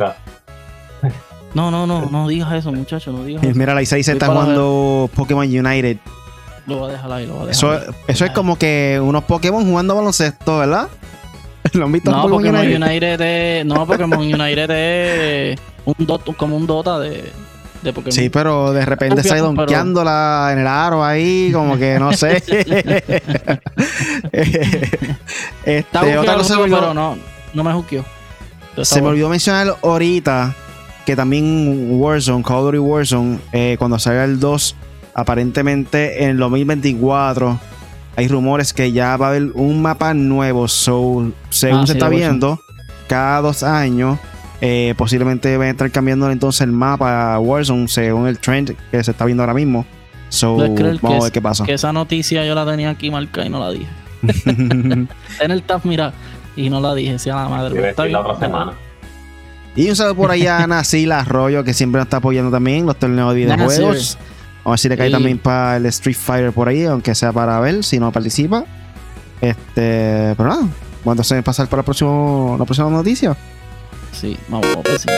[1.53, 3.57] No, no, no, no digas eso, muchacho, no digas eso.
[3.57, 5.97] Mira, la Isai se está jugando Pokémon United.
[6.67, 9.25] Lo voy a dejar ahí, lo voy a dejar Eso, eso es como que unos
[9.25, 10.87] Pokémon jugando baloncesto, ¿verdad?
[11.73, 12.81] ¿Lo han visto no, Pokémon United?
[12.81, 17.31] United es, no, Pokémon United es un dot, como un Dota de,
[18.09, 22.37] Sí, pero de repente ido donkeándola en el aro ahí, como que no sé.
[25.65, 27.17] este, otra cosa pero no,
[27.53, 28.05] no me juzguió.
[28.83, 30.55] Se me olvidó mencionar ahorita
[31.05, 34.75] que también Warzone, Call of Duty Warzone, eh, cuando salga el 2,
[35.15, 37.59] aparentemente en el 2024
[38.15, 40.67] hay rumores que ya va a haber un mapa nuevo.
[40.67, 42.59] So, según ah, se está viendo,
[43.07, 44.19] cada dos años
[44.61, 49.03] eh, posiblemente va a estar cambiando entonces el mapa a Warzone según el trend que
[49.03, 49.85] se está viendo ahora mismo.
[50.29, 51.65] So, vamos a ver qué pasa.
[51.65, 53.87] Que esa noticia yo la tenía aquí marcada y no la dije.
[54.45, 55.07] en
[55.39, 56.13] el tab, mira,
[56.55, 57.89] y no la dije, sea la madre.
[57.89, 58.13] Está bien.
[58.13, 58.73] la otra semana.
[59.75, 62.97] Y un saludo por allá a Nacila Arroyo, que siempre nos está apoyando también los
[62.97, 64.17] torneos de videojuegos.
[64.63, 67.33] Vamos a ver si le cae también para el Street Fighter por ahí, aunque sea
[67.33, 68.63] para ver si no participa.
[69.41, 70.67] Este, pero nada,
[71.03, 73.35] cuando se pasar para la próxima noticia.
[74.11, 74.67] Sí, vamos,
[74.99, 75.09] si.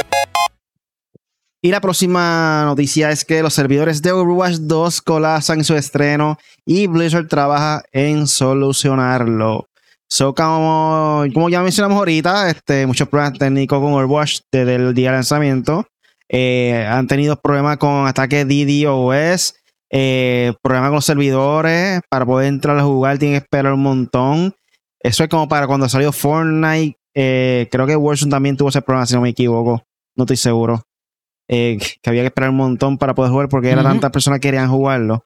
[1.66, 6.88] Y la próxima noticia es que los servidores de Overwatch 2 colapsan su estreno y
[6.88, 9.70] Blizzard trabaja en solucionarlo.
[10.10, 15.12] So, como, como ya mencionamos ahorita, este, muchos problemas técnicos con Overwatch desde el día
[15.12, 15.88] de lanzamiento.
[16.28, 19.56] Eh, han tenido problemas con ataques DDoS,
[19.90, 22.02] eh, problemas con los servidores.
[22.10, 24.54] Para poder entrar a jugar tienen que esperar un montón.
[25.00, 26.98] Eso es como para cuando salió Fortnite.
[27.16, 29.84] Eh, creo que Warzone también tuvo ese problema, si no me equivoco.
[30.16, 30.84] No estoy seguro.
[31.50, 34.48] Eh, que había que esperar un montón para poder jugar porque era tantas personas que
[34.48, 35.26] querían jugarlo.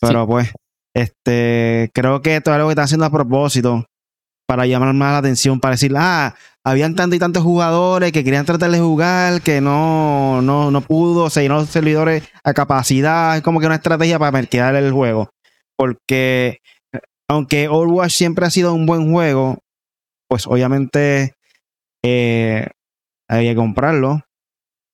[0.00, 0.52] Pero pues,
[0.94, 3.86] este, creo que esto es algo que están haciendo a propósito
[4.46, 8.46] para llamar más la atención, para decir, ah, habían tantos y tantos jugadores que querían
[8.46, 13.42] tratar de jugar, que no, no, no pudo, se llenó los servidores a capacidad, es
[13.42, 15.30] como que una estrategia para merquear el juego.
[15.76, 16.60] Porque
[17.28, 19.58] aunque Overwatch siempre ha sido un buen juego,
[20.28, 21.34] pues obviamente
[22.04, 22.68] eh,
[23.28, 24.22] había que comprarlo.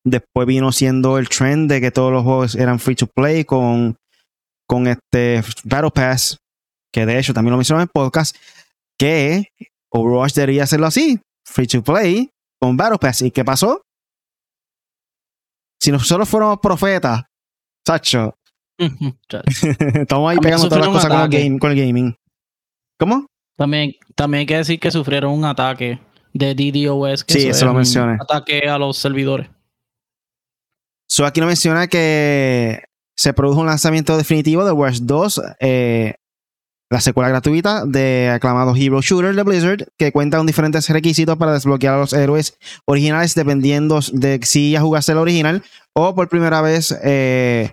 [0.04, 3.96] Después vino siendo el trend de que todos los juegos eran free to play con,
[4.66, 6.38] con este Battle Pass,
[6.92, 8.36] que de hecho también lo mencioné en el podcast,
[8.98, 9.48] que
[9.90, 12.30] Overwatch debería hacerlo así, free to play
[12.60, 13.22] con Battle Pass.
[13.22, 13.82] ¿Y qué pasó?
[15.80, 17.22] Si nosotros fuéramos profetas,
[17.86, 18.34] Sacho,
[18.78, 22.14] estamos ahí pegando todas las cosas con el, game, con el gaming.
[22.98, 23.26] ¿Cómo?
[23.56, 26.00] También, también hay que decir que sufrieron un ataque
[26.32, 27.24] de DDoS.
[27.24, 28.18] Que sí, eso lo mencioné.
[28.20, 29.48] Ataque a los servidores.
[31.06, 32.84] So, aquí no menciona que
[33.14, 36.14] se produjo un lanzamiento definitivo de Watch 2, eh,
[36.90, 41.52] la secuela gratuita de aclamado Hero Shooter de Blizzard, que cuenta con diferentes requisitos para
[41.52, 45.62] desbloquear a los héroes originales, dependiendo de si ya jugaste el original
[45.94, 47.70] o por primera vez eh,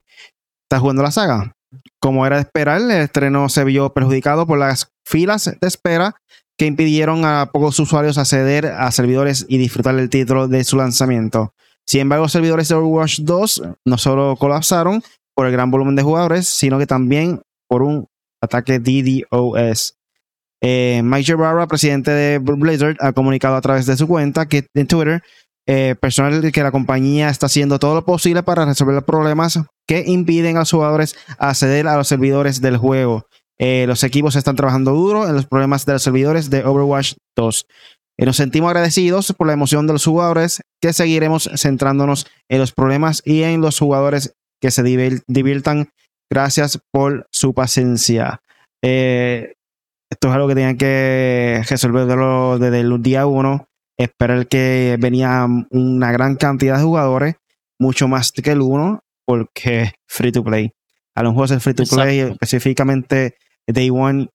[0.63, 1.53] estás jugando la saga.
[1.99, 6.15] Como era de esperar, el estreno se vio perjudicado por las filas de espera
[6.57, 11.53] que impidieron a pocos usuarios acceder a servidores y disfrutar del título de su lanzamiento.
[11.85, 15.01] Sin embargo, servidores de Overwatch 2 no solo colapsaron
[15.33, 18.07] por el gran volumen de jugadores, sino que también por un
[18.41, 19.95] ataque DDoS.
[20.61, 21.37] Eh, Mike
[21.69, 25.23] presidente de Blizzard, ha comunicado a través de su cuenta que en Twitter
[25.65, 30.03] eh, personal que la compañía está haciendo todo lo posible para resolver los problemas que
[30.05, 33.25] impiden a los jugadores acceder a los servidores del juego.
[33.59, 37.67] Eh, los equipos están trabajando duro en los problemas de los servidores de Overwatch 2.
[38.17, 42.71] Y nos sentimos agradecidos por la emoción de los jugadores, que seguiremos centrándonos en los
[42.71, 45.89] problemas y en los jugadores que se diviertan.
[46.31, 48.41] Gracias por su paciencia.
[48.83, 49.53] Eh,
[50.09, 52.07] esto es algo que tenían que resolver
[52.59, 57.35] desde el día 1 esperar que venía una gran cantidad de jugadores,
[57.77, 60.71] mucho más que el uno, porque free to play.
[61.15, 63.35] A los juegos de free to play, específicamente
[63.73, 64.29] Day One,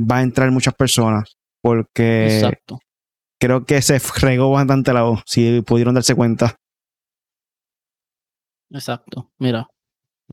[0.00, 2.52] va a entrar muchas personas, porque
[3.38, 6.56] creo que se regó bastante la voz, si pudieron darse cuenta.
[8.70, 9.68] Exacto, mira,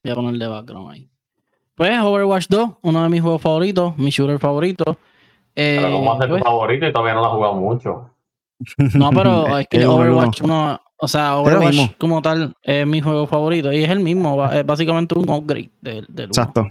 [0.04, 1.12] voy a ponerle background ahí.
[1.76, 4.97] Pues Overwatch 2, uno de mis juegos favoritos, mi shooter favorito.
[5.54, 8.10] Pero ¿cómo hace tu pues favorito y todavía no lo has jugado mucho?
[8.93, 13.84] No, pero es que Overwatch, o sea, Overwatch como tal es mi juego favorito y
[13.84, 16.68] es el mismo, es básicamente un upgrade del, del Exacto.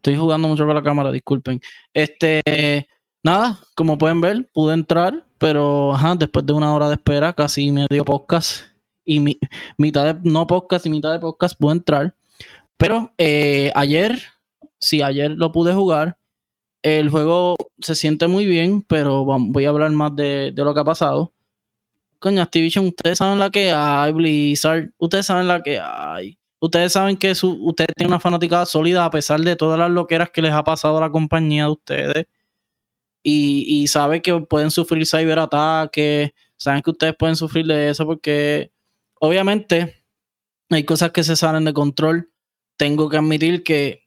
[0.00, 1.60] Estoy jugando mucho con la cámara, disculpen.
[1.92, 2.88] Este,
[3.22, 8.04] nada, como pueden ver, pude entrar, pero después de una hora de espera, casi medio
[8.04, 8.62] podcast
[9.04, 9.38] y mi,
[9.76, 12.14] mitad de no podcast y mitad de podcast pude entrar.
[12.76, 14.22] Pero eh, ayer,
[14.78, 16.16] sí, ayer lo pude jugar
[16.82, 20.84] el juego se siente muy bien, pero voy a hablar más de, lo que ha
[20.84, 21.32] pasado.
[22.18, 26.38] Coño, Activision, ustedes saben la que hay, Blizzard, ustedes saben la que hay.
[26.60, 30.30] Ustedes saben que su, ustedes tienen una fanática sólida a pesar de todas las loqueras
[30.30, 32.26] que les ha pasado a la compañía de ustedes.
[33.22, 38.72] Y, y saben que pueden sufrir ciberataques, saben que ustedes pueden sufrir de eso porque
[39.20, 40.04] obviamente
[40.68, 42.30] hay cosas que se salen de control.
[42.76, 44.06] Tengo que admitir que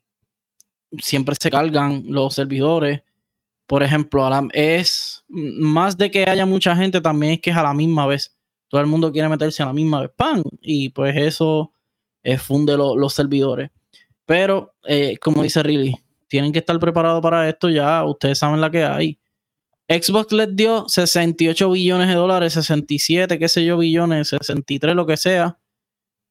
[1.00, 3.02] siempre se cargan los servidores.
[3.66, 7.74] Por ejemplo, es más de que haya mucha gente, también es que es a la
[7.74, 8.38] misma vez.
[8.68, 10.44] Todo el mundo quiere meterse a la misma vez, ¡pam!
[10.62, 11.73] Y pues eso
[12.38, 13.72] funde los servidores.
[14.26, 15.96] Pero, eh, como dice Riley,
[16.28, 18.04] tienen que estar preparados para esto ya.
[18.06, 19.20] Ustedes saben la que hay.
[19.90, 25.18] Xbox les dio 68 billones de dólares, 67, qué sé yo, billones, 63, lo que
[25.18, 25.60] sea,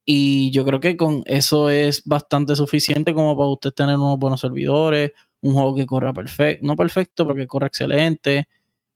[0.05, 4.41] y yo creo que con eso es bastante suficiente como para usted tener unos buenos
[4.41, 8.49] servidores, un juego que corra perfecto, no perfecto, porque corre excelente.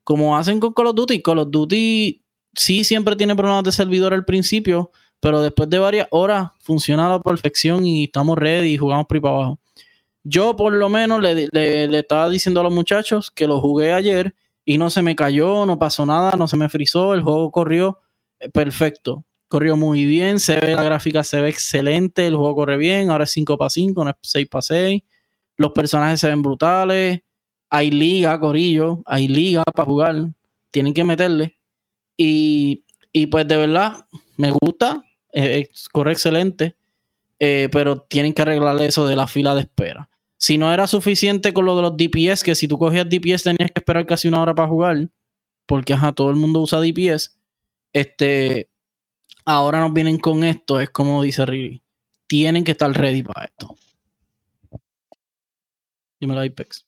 [0.05, 2.23] Como hacen con Call of Duty, Call of Duty
[2.55, 4.91] sí siempre tiene problemas de servidor al principio,
[5.27, 9.21] pero después de varias horas funciona a la perfección y estamos ready y jugamos por
[9.21, 9.59] para abajo.
[10.23, 14.37] Yo por lo menos le, le, estaba diciendo a los muchachos que lo jugué ayer
[14.65, 17.99] y no se me cayó, no pasó nada, no se me frizó, el juego corrió
[18.39, 22.77] eh, perfecto corrió muy bien, se ve la gráfica, se ve excelente, el juego corre
[22.77, 25.03] bien, ahora es 5 para 5, no es 6 para 6.
[25.57, 27.21] Los personajes se ven brutales,
[27.69, 30.29] hay liga, Corillo, hay liga para jugar,
[30.71, 31.59] tienen que meterle.
[32.17, 32.85] Y,
[33.31, 34.07] pues de verdad,
[34.37, 35.03] me gusta,
[35.37, 36.77] eh, corre excelente,
[37.39, 40.09] eh, pero tienen que arreglar eso de la fila de espera.
[40.39, 43.71] Si no era suficiente con lo de los DPS, que si tú cogías DPS tenías
[43.71, 45.09] que esperar casi una hora para jugar,
[45.67, 47.39] porque ajá, todo el mundo usa DPS,
[47.93, 48.71] este,
[49.45, 51.83] ahora nos vienen con esto, es como dice Riri,
[52.27, 53.77] tienen que estar ready para esto.
[56.19, 56.87] Dímelo, Apex.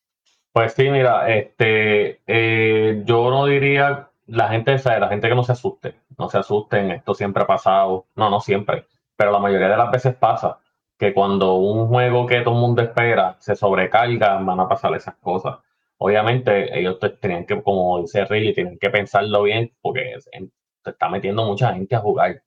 [0.52, 5.52] Pues sí, mira, este, eh, yo no diría, la gente, la gente que no se
[5.52, 9.76] asuste, no se asusten, esto siempre ha pasado, no, no siempre, pero la mayoría de
[9.76, 10.58] las veces pasa
[10.98, 15.16] que cuando un juego que todo el mundo espera se sobrecarga, van a pasar esas
[15.16, 15.58] cosas.
[15.98, 21.44] Obviamente, ellos tenían que, como dice Riley, tienen que pensarlo bien porque se está metiendo
[21.44, 22.42] mucha gente a jugar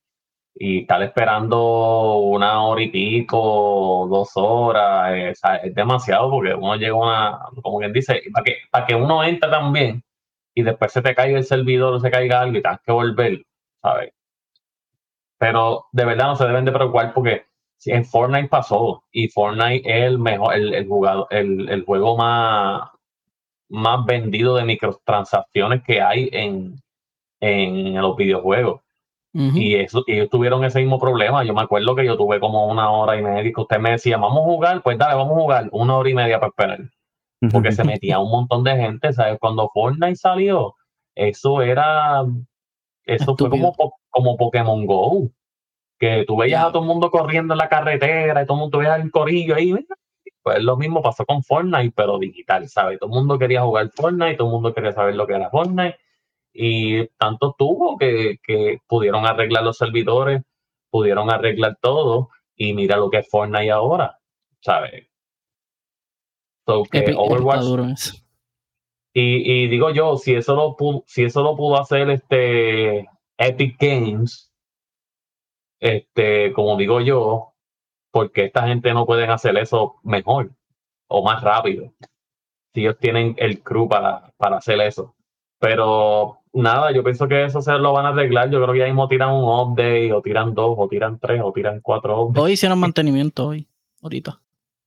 [0.56, 5.14] y estar esperando una hora y pico, dos horas,
[5.64, 9.24] es, demasiado porque uno llega a una, como quien dice, para que, para que uno
[9.24, 10.04] entre también
[10.54, 13.46] y después se te caiga el servidor o se caiga algo y tengas que volver,
[13.82, 14.14] ¿sabes?
[15.38, 17.46] Pero de verdad no se deben de preocupar porque
[17.86, 22.90] en Fortnite pasó y Fortnite es el mejor, el, el jugador, el, el, juego más,
[23.70, 26.80] más vendido de microtransacciones que hay en,
[27.40, 28.82] en los videojuegos.
[29.34, 31.46] Y eso, ellos tuvieron ese mismo problema.
[31.46, 34.18] Yo me acuerdo que yo tuve como una hora y media que usted me decía,
[34.18, 36.80] vamos a jugar, pues dale, vamos a jugar, una hora y media para esperar.
[37.50, 39.40] Porque se metía un montón de gente, ¿sabes?
[39.40, 40.76] Cuando Fortnite salió,
[41.16, 42.24] eso era,
[43.06, 43.74] eso fue como,
[44.10, 45.32] como Pokémon Go,
[45.98, 48.78] que tú veías a todo el mundo corriendo en la carretera y todo el mundo
[48.78, 49.74] veía el corillo ahí.
[50.44, 53.00] Pues lo mismo pasó con Fortnite, pero digital, ¿sabes?
[53.00, 55.98] Todo el mundo quería jugar Fortnite, todo el mundo quería saber lo que era Fortnite
[56.54, 58.40] y tanto tuvo que,
[58.88, 60.42] pudieron arreglar los servidores,
[60.90, 64.20] pudieron arreglar todo y mira lo que es Fortnite ahora,
[64.60, 65.08] ¿sabes?
[66.80, 68.22] Overwatch.
[69.14, 73.78] Y, y, digo yo, si eso lo pudo, si eso lo pudo hacer este Epic
[73.80, 74.52] Games,
[75.80, 77.54] este, como digo yo,
[78.12, 80.52] porque esta gente no pueden hacer eso mejor
[81.08, 81.92] o más rápido.
[82.74, 85.14] Si ellos tienen el crew para, para hacer eso.
[85.60, 88.50] Pero nada, yo pienso que eso se lo van a arreglar.
[88.50, 91.52] Yo creo que ya mismo tiran un update, o tiran dos, o tiran tres, o
[91.52, 92.44] tiran cuatro updates.
[92.44, 93.68] Hoy hicieron mantenimiento, hoy,
[94.02, 94.40] ahorita.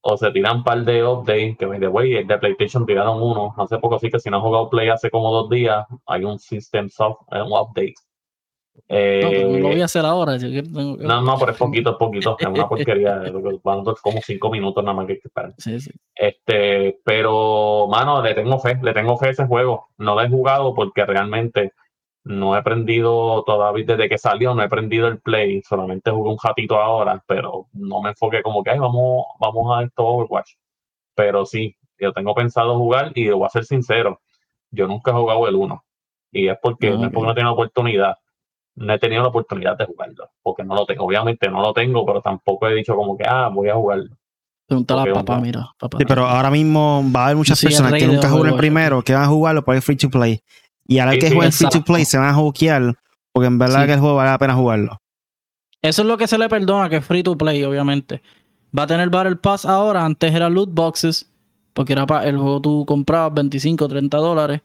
[0.07, 3.55] O se tiran un par de updates, que de way, de PlayStation tiraron uno.
[3.57, 6.39] Hace poco sí que si no has jugado Play hace como dos días, hay un
[6.39, 7.95] System Soft, un update
[8.89, 10.37] no, no lo voy a hacer ahora.
[10.37, 12.37] No, no, pero es poquito, es poquito.
[12.39, 13.23] Es una porquería.
[14.03, 15.55] como cinco minutos nada más que esperar.
[15.59, 15.91] Sí, sí.
[16.15, 18.79] Este, pero, mano, le tengo fe.
[18.83, 19.89] Le tengo fe a ese juego.
[19.99, 21.73] No lo he jugado porque realmente
[22.25, 24.55] no he aprendido todavía desde que salió.
[24.55, 25.63] No he aprendido el play.
[25.63, 30.05] Solamente jugué un ratito ahora, pero no me enfoqué como que, vamos, vamos a esto
[30.05, 30.53] Overwatch.
[31.15, 34.21] Pero sí, yo tengo pensado jugar y voy a ser sincero.
[34.71, 35.85] Yo nunca he jugado el 1.
[36.33, 38.17] Y es porque, no, es porque no tengo oportunidad
[38.77, 42.05] no he tenido la oportunidad de jugarlo, porque no lo tengo, obviamente no lo tengo,
[42.05, 44.17] pero tampoco he dicho como que, ah, voy a jugarlo.
[44.67, 45.69] Pregúntale a papá, mira.
[45.79, 45.99] Papá.
[45.99, 49.13] Sí, pero ahora mismo va a haber muchas personas que nunca jugaron el primero, que
[49.13, 50.41] van a jugarlo por el free to play.
[50.87, 52.95] Y ahora que jueguen free to play se van a juquear,
[53.33, 55.01] porque en verdad que el juego vale la pena jugarlo.
[55.83, 58.23] Eso es lo que se le perdona, que es free to play, obviamente.
[58.77, 61.31] Va a tener Battle Pass ahora, antes era loot boxes,
[61.73, 64.61] porque era para el juego tú comprabas 25, 30 dólares,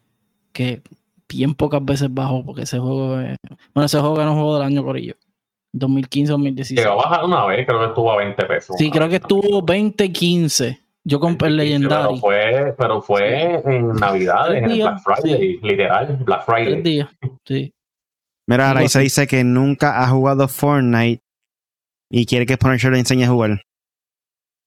[0.52, 0.82] que
[1.28, 3.38] bien pocas veces bajó, porque ese juego es,
[3.74, 5.16] Bueno, ese juego ganó juego del año Corillo.
[5.74, 6.76] 2015-2016.
[6.76, 8.76] Llegó a bajar una vez, creo que estuvo a 20 pesos.
[8.78, 10.80] Sí, creo que estuvo 20-15.
[11.10, 12.04] Yo compré el Legendary.
[12.04, 16.82] Pero fue, pero fue en Navidad, en el Black Friday, literal, Black Friday.
[16.84, 17.10] Días,
[17.46, 17.74] sí.
[18.48, 21.24] Mira, ahora se dice que nunca ha jugado Fortnite
[22.12, 23.62] y quiere que Punisher le enseñe a jugar.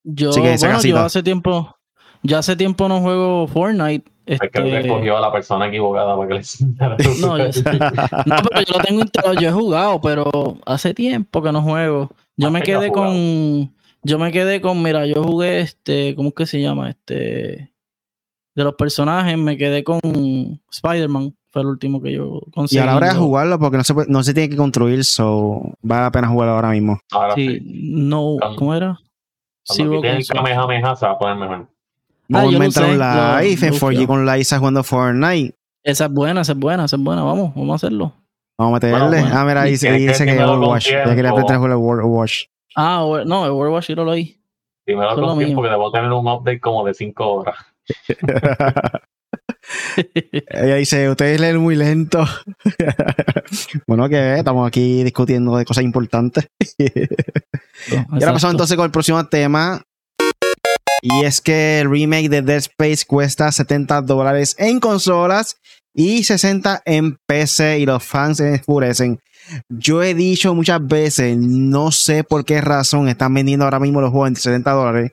[0.04, 1.76] Yo, bueno, yo hace tiempo,
[2.24, 4.46] yo hace tiempo no juego Fortnite este...
[4.46, 6.96] Es que escogió a la persona equivocada para que le enseñara.
[7.20, 7.44] No, yo,
[8.26, 12.10] no, pero yo lo tengo yo he jugado, pero hace tiempo que no juego.
[12.36, 13.72] Yo me quedé con.
[14.04, 16.90] Yo me quedé con, mira, yo jugué este, ¿cómo es que se llama?
[16.90, 17.72] Este.
[18.54, 20.00] De los personajes, me quedé con
[20.70, 21.34] Spider-Man.
[21.50, 22.78] Fue el último que yo conseguí.
[22.78, 25.60] Y a la hora de jugarlo, porque no se, no se tiene que construir, so
[25.82, 26.98] vale la pena jugarlo ahora mismo.
[27.10, 28.98] Ahora sí, no, ¿cómo era?
[29.64, 29.84] sí,
[30.28, 31.68] Kamehameha se va a poner mejor.
[32.28, 35.54] Vamos a inventar un live en 4G con Liza jugando Fortnite.
[35.84, 37.22] Esa es buena, esa es buena, esa es buena.
[37.22, 38.14] Vamos, vamos a hacerlo.
[38.58, 39.18] Vamos a meterle.
[39.32, 40.90] ah, mira, dice, dice que, Overwatch.
[40.90, 42.44] Ya quería aprender a jugar Overwatch.
[42.76, 44.38] Ah, no, el Overwatch yo lo oí.
[44.86, 47.56] Sí, me lo con tiempo porque debo tener un update como de 5 horas.
[50.50, 52.24] Ella dice, ustedes leen muy lento.
[53.86, 56.48] bueno, que estamos aquí discutiendo de cosas importantes.
[56.78, 56.90] y
[57.94, 59.82] ahora pasamos entonces con el próximo tema.
[61.00, 65.56] Y es que el remake de Dead Space cuesta 70 dólares en consolas
[65.94, 69.18] y 60 en PC y los fans se enfurecen.
[69.68, 74.10] Yo he dicho muchas veces, no sé por qué razón están vendiendo ahora mismo los
[74.10, 75.12] juegos en 70 dólares.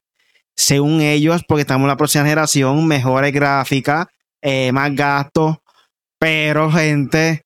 [0.55, 4.07] Según ellos, porque estamos en la próxima generación, mejores gráficas,
[4.41, 5.57] eh, más gastos.
[6.19, 7.43] Pero, gente,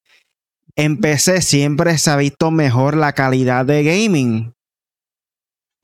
[0.75, 4.53] en PC siempre se ha visto mejor la calidad de gaming.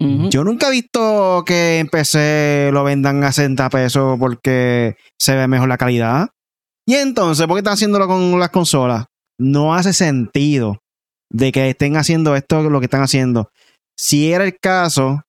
[0.02, 5.46] Yo nunca he visto que en PC lo vendan a 60 pesos porque se ve
[5.50, 6.30] mejor la calidad.
[6.88, 9.08] Y entonces, ¿por qué están haciéndolo con las consolas?
[9.38, 10.80] No hace sentido
[11.30, 13.52] de que estén haciendo esto, lo que están haciendo.
[13.98, 15.22] Si era el caso,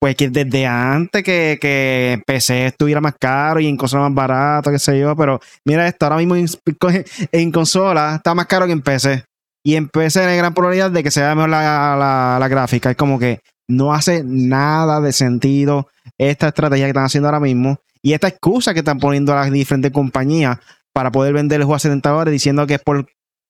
[0.00, 4.70] pues que desde antes que, que PC estuviera más caro y en consola más barato,
[4.70, 8.82] qué sé yo, pero mira esto, ahora mismo en, consola está más caro que en
[8.82, 9.24] PC.
[9.64, 12.90] Y en PC hay gran probabilidad de que se vea mejor la, la gráfica.
[12.90, 17.78] Es como que no hace nada de sentido esta estrategia que están haciendo ahora mismo.
[18.02, 20.58] Y esta excusa que están poniendo las diferentes compañías
[20.92, 23.06] para poder vender el juego a 70 dólares diciendo que es por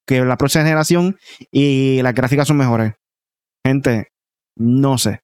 [0.07, 1.19] que la próxima generación
[1.51, 2.95] y las gráficas son mejores.
[3.65, 4.09] Gente,
[4.57, 5.21] no sé.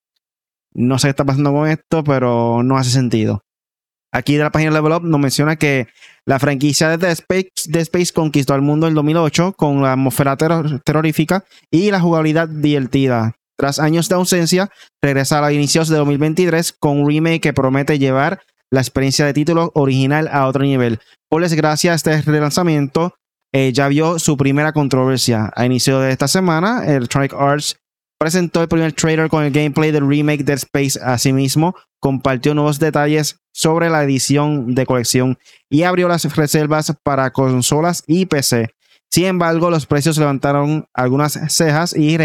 [0.73, 3.41] No sé qué está pasando con esto, pero no hace sentido.
[4.11, 5.87] Aquí de la página Level Up nos menciona que
[6.25, 11.45] la franquicia de The Space, Space conquistó al mundo en 2008 con la atmósfera terrorífica
[11.69, 13.35] y la jugabilidad divertida.
[13.55, 14.69] Tras años de ausencia,
[15.01, 19.71] regresa a inicios de 2023 con un remake que promete llevar la experiencia de título
[19.75, 20.99] original a otro nivel.
[21.29, 23.15] Por desgracia, este relanzamiento
[23.51, 25.51] eh, ya vio su primera controversia.
[25.55, 27.77] A inicio de esta semana, Electronic Arts
[28.19, 30.99] presentó el primer trailer con el gameplay del remake de Space.
[31.01, 35.37] Asimismo, compartió nuevos detalles sobre la edición de colección
[35.69, 38.69] y abrió las reservas para consolas y PC.
[39.09, 42.17] Sin embargo, los precios levantaron algunas cejas y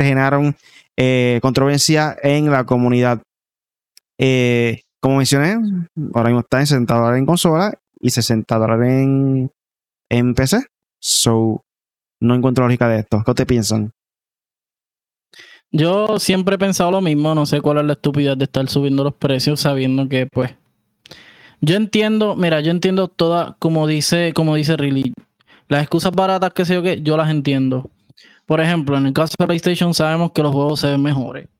[0.00, 0.56] generaron
[0.96, 3.22] eh, controversia en la comunidad.
[4.18, 5.56] Eh, como mencioné,
[6.14, 9.50] ahora mismo está en 60 dólares en consola y 60 dólares en,
[10.08, 10.64] en PC.
[11.00, 11.64] So,
[12.20, 13.22] no encuentro lógica de esto.
[13.24, 13.92] ¿Qué te piensan?
[15.70, 17.34] Yo siempre he pensado lo mismo.
[17.34, 20.54] No sé cuál es la estupidez de estar subiendo los precios sabiendo que, pues.
[21.60, 25.12] Yo entiendo, mira, yo entiendo todas, como dice, como dice Riley,
[25.66, 27.90] las excusas baratas que sé yo que, yo las entiendo.
[28.46, 31.46] Por ejemplo, en el caso de PlayStation sabemos que los juegos se ven mejores.
[31.46, 31.50] O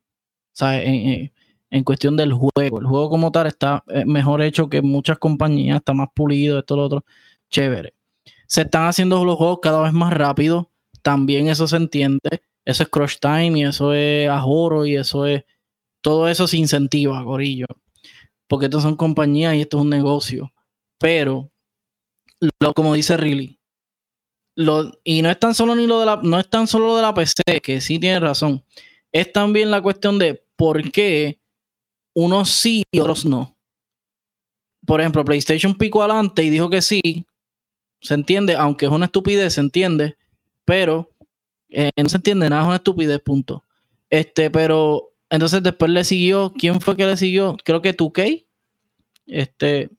[0.52, 1.32] sea, en,
[1.70, 2.80] en cuestión del juego.
[2.80, 6.76] El juego como tal está eh, mejor hecho que muchas compañías, está más pulido, esto,
[6.76, 7.04] lo otro.
[7.50, 7.94] Chévere.
[8.48, 10.70] Se están haciendo los juegos cada vez más rápido.
[11.02, 12.42] También eso se entiende.
[12.64, 15.44] Eso es crush time y eso es ajoro y eso es.
[16.02, 17.66] Todo eso se incentiva, gorillo.
[18.48, 20.52] Porque estos son compañías y esto es un negocio.
[20.98, 21.50] Pero,
[22.60, 23.58] lo, como dice Riley,
[25.04, 27.02] y no es tan solo ni lo de la, no es tan solo lo de
[27.02, 28.64] la PC, que sí tiene razón.
[29.12, 31.38] Es también la cuestión de por qué
[32.14, 33.56] unos sí y otros no.
[34.84, 37.24] Por ejemplo, PlayStation picó adelante y dijo que sí.
[38.00, 40.16] Se entiende, aunque es una estupidez, se entiende,
[40.64, 41.10] pero
[41.68, 43.64] eh, no se entiende nada, es una estupidez, punto.
[44.10, 47.56] Este, pero entonces después le siguió, ¿quién fue que le siguió?
[47.64, 48.46] Creo que 2K.
[49.26, 49.90] Este,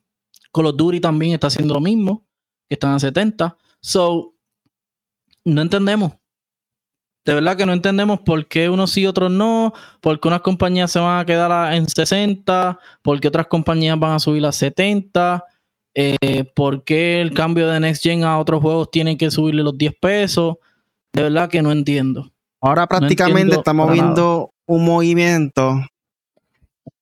[0.51, 2.25] Call of también está haciendo lo mismo,
[2.67, 3.55] que están a 70.
[3.79, 4.33] So,
[5.45, 6.13] no entendemos.
[7.25, 10.41] De verdad que no entendemos por qué unos sí y otros no, por qué unas
[10.41, 14.51] compañías se van a quedar en 60, por qué otras compañías van a subir a
[14.51, 15.43] 70,
[15.93, 19.77] eh, por qué el cambio de Next Gen a otros juegos tienen que subirle los
[19.77, 20.57] 10 pesos.
[21.13, 22.31] De verdad que no entiendo.
[22.61, 25.81] Ahora prácticamente estamos viendo un movimiento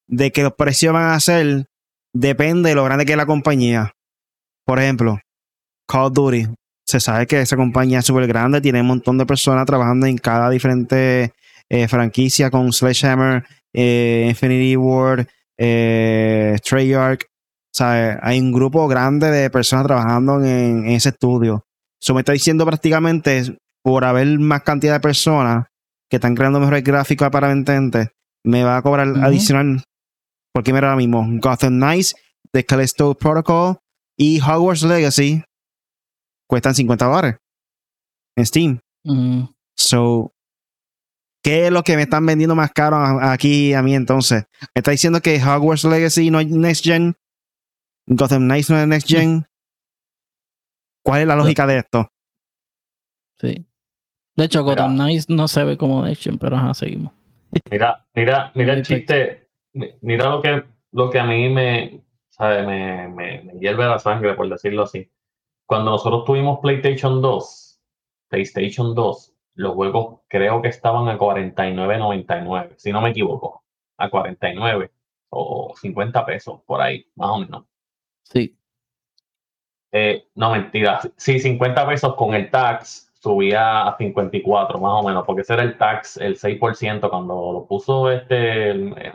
[0.07, 1.65] de que los precios van a ser,
[2.13, 3.93] depende de lo grande que es la compañía.
[4.65, 5.19] Por ejemplo,
[5.87, 6.47] Call of Duty
[6.85, 10.17] se sabe que esa compañía es súper grande, tiene un montón de personas trabajando en
[10.17, 11.33] cada diferente
[11.69, 15.27] eh, franquicia con Sledgehammer, eh, Infinity Ward,
[15.57, 17.25] eh, Treyarch.
[17.77, 21.63] O sea, hay un grupo grande de personas trabajando en, ese estudio.
[22.01, 25.67] Eso me está diciendo prácticamente, por haber más cantidad de personas
[26.09, 28.09] que están creando mejores gráficos aparentemente,
[28.43, 29.83] me va a cobrar adicional.
[30.51, 32.15] Porque mira ahora mismo, Gotham Knights,
[32.51, 33.77] The Callisto Protocol
[34.17, 35.43] y Hogwarts Legacy
[36.49, 37.35] cuestan 50 dólares
[38.37, 38.79] en Steam.
[39.75, 40.31] So,
[41.43, 44.45] ¿qué es lo que me están vendiendo más caro aquí a mí entonces?
[44.73, 47.15] Me está diciendo que Hogwarts Legacy no es Next Gen,
[48.07, 49.45] Gotham Knights no es Next Gen.
[51.03, 52.09] ¿Cuál es la lógica de esto?
[53.39, 53.65] Sí.
[54.35, 57.13] De hecho, Gotham Knights no se ve como Next Gen, pero ajá, seguimos.
[57.69, 59.49] Mira, mira, mira el chiste.
[60.01, 62.01] Mira lo que, lo que a mí me,
[62.39, 65.11] Me, me, me hierve la sangre, por decirlo así.
[65.65, 67.81] Cuando nosotros tuvimos PlayStation 2,
[68.29, 73.63] PlayStation 2, los juegos creo que estaban a 49.99, si no me equivoco,
[73.97, 74.91] a 49
[75.29, 77.65] o 50 pesos por ahí, más o menos.
[78.31, 78.57] Sí.
[79.91, 80.99] Eh, no, mentira.
[81.15, 85.63] Sí, 50 pesos con el tax subía a 54, más o menos, porque ese era
[85.63, 88.71] el tax, el 6% cuando lo puso este.
[88.71, 89.11] Eh,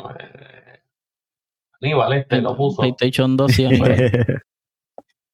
[1.80, 2.82] Aníbal, este lo puso.
[2.82, 4.10] PlayStation 2 siempre.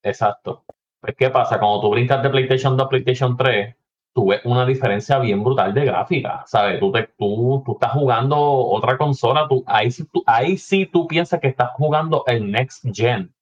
[0.02, 0.64] Exacto.
[1.00, 1.58] Pues, ¿qué pasa?
[1.58, 3.76] Cuando tú brincas de PlayStation 2 a PlayStation 3,
[4.14, 6.80] tú ves una diferencia bien brutal de gráfica, ¿sabes?
[6.80, 11.06] Tú, te, tú, tú estás jugando otra consola, tú, ahí, sí, tú, ahí sí tú
[11.06, 13.32] piensas que estás jugando el Next Gen.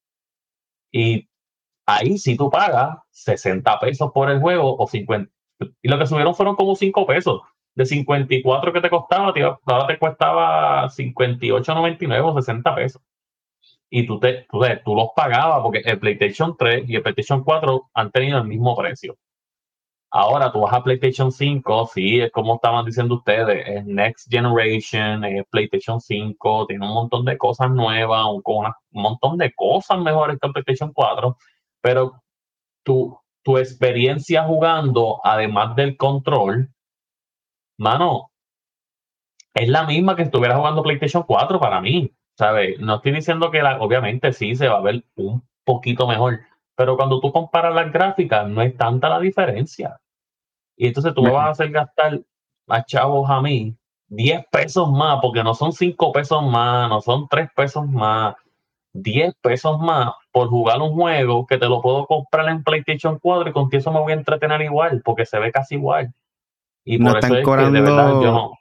[0.97, 1.29] Y
[1.85, 5.31] ahí sí tú pagas 60 pesos por el juego o 50.
[5.83, 7.43] Y lo que subieron fueron como 5 pesos.
[7.75, 9.35] De 54 que te costaba,
[9.67, 13.03] ahora te costaba 58.99 o 60 pesos.
[13.91, 17.91] Y tú, te, tú, tú los pagabas porque el PlayStation 3 y el PlayStation 4
[17.93, 19.19] han tenido el mismo precio.
[20.11, 25.25] Ahora tú vas a PlayStation 5, sí, es como estaban diciendo ustedes, es Next Generation,
[25.25, 30.39] es PlayStation 5, tiene un montón de cosas nuevas, un, un montón de cosas mejores
[30.41, 31.37] que PlayStation 4,
[31.83, 32.23] pero
[32.85, 36.71] tu, tu experiencia jugando, además del control,
[37.79, 38.31] mano,
[39.55, 42.79] es la misma que estuviera jugando PlayStation 4 para mí, ¿sabes?
[42.79, 46.41] No estoy diciendo que obviamente sí se va a ver un poquito mejor,
[46.77, 49.99] pero cuando tú comparas las gráficas, no es tanta la diferencia.
[50.77, 52.21] Y entonces tú me vas a hacer gastar
[52.69, 53.75] a chavos a mí
[54.09, 58.35] 10 pesos más, porque no son 5 pesos más, no son 3 pesos más,
[58.93, 63.51] 10 pesos más por jugar un juego que te lo puedo comprar en PlayStation 4
[63.51, 66.13] y con eso me voy a entretener igual, porque se ve casi igual.
[66.85, 68.53] Y no están cobrando, no.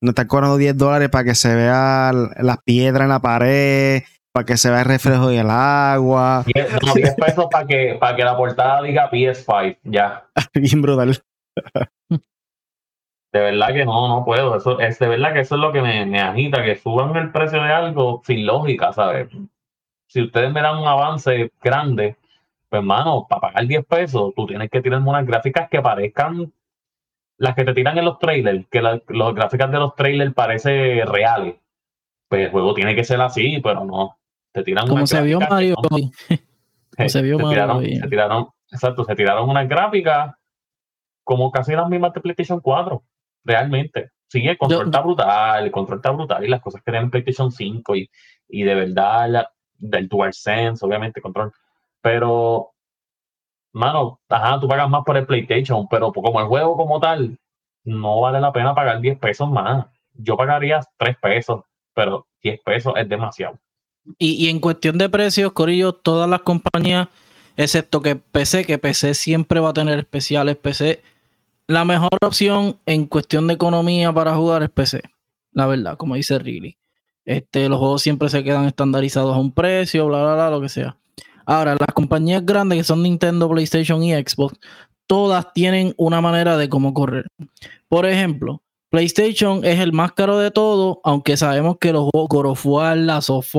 [0.00, 4.02] No están cobrando 10 dólares para que se vea las piedras en la pared,
[4.32, 6.44] para que se vea el reflejo del agua.
[6.46, 10.26] 10, pesos para que, para que la portada diga PS5, ya.
[10.54, 11.22] Bien brutal.
[13.32, 14.56] De verdad que no, no puedo.
[14.56, 17.30] Eso, es de verdad que eso es lo que me, me agita, que suban el
[17.30, 19.28] precio de algo sin lógica, ¿sabes?
[20.06, 22.16] Si ustedes me dan un avance grande,
[22.68, 26.52] pues hermano, para pagar 10 pesos, tú tienes que tirarme unas gráficas que parezcan
[27.38, 29.00] las que te tiran en los trailers, que las
[29.34, 31.56] gráficas de los trailers parecen reales.
[32.28, 34.16] Pues el juego tiene que ser así, pero no.
[34.52, 35.76] Te tiran Como se vio Mario.
[37.08, 37.80] se vio Mario.
[37.80, 40.34] se tiraron, exacto, se tiraron unas gráficas
[41.24, 43.02] como casi las mismas de PlayStation 4,
[43.44, 44.10] realmente.
[44.28, 47.52] Sí, el control está brutal, el control está brutal y las cosas que tienen PlayStation
[47.52, 48.10] 5 y,
[48.48, 51.52] y de verdad la, del DualSense, obviamente, control.
[52.00, 52.72] Pero,
[53.72, 57.38] mano, ajá, tú pagas más por el PlayStation, pero como el juego como tal,
[57.84, 59.86] no vale la pena pagar 10 pesos más.
[60.14, 61.62] Yo pagaría 3 pesos,
[61.94, 63.58] pero 10 pesos es demasiado.
[64.18, 67.08] Y, en cuestión de precios, Corillo, todas las compañías,
[67.56, 71.02] excepto que PC, que PC siempre va a tener especiales, PC,
[71.68, 75.02] la mejor opción en cuestión de economía para jugar es PC,
[75.52, 76.76] la verdad, como dice Riley.
[77.24, 80.68] Este, los juegos siempre se quedan estandarizados a un precio, bla, bla, bla, lo que
[80.68, 80.96] sea.
[81.46, 84.58] Ahora, las compañías grandes que son Nintendo, PlayStation y Xbox,
[85.06, 87.26] todas tienen una manera de cómo correr.
[87.88, 88.62] Por ejemplo,
[88.92, 92.94] PlayStation es el más caro de todo, aunque sabemos que los juegos God of War,
[92.94, 93.50] Last of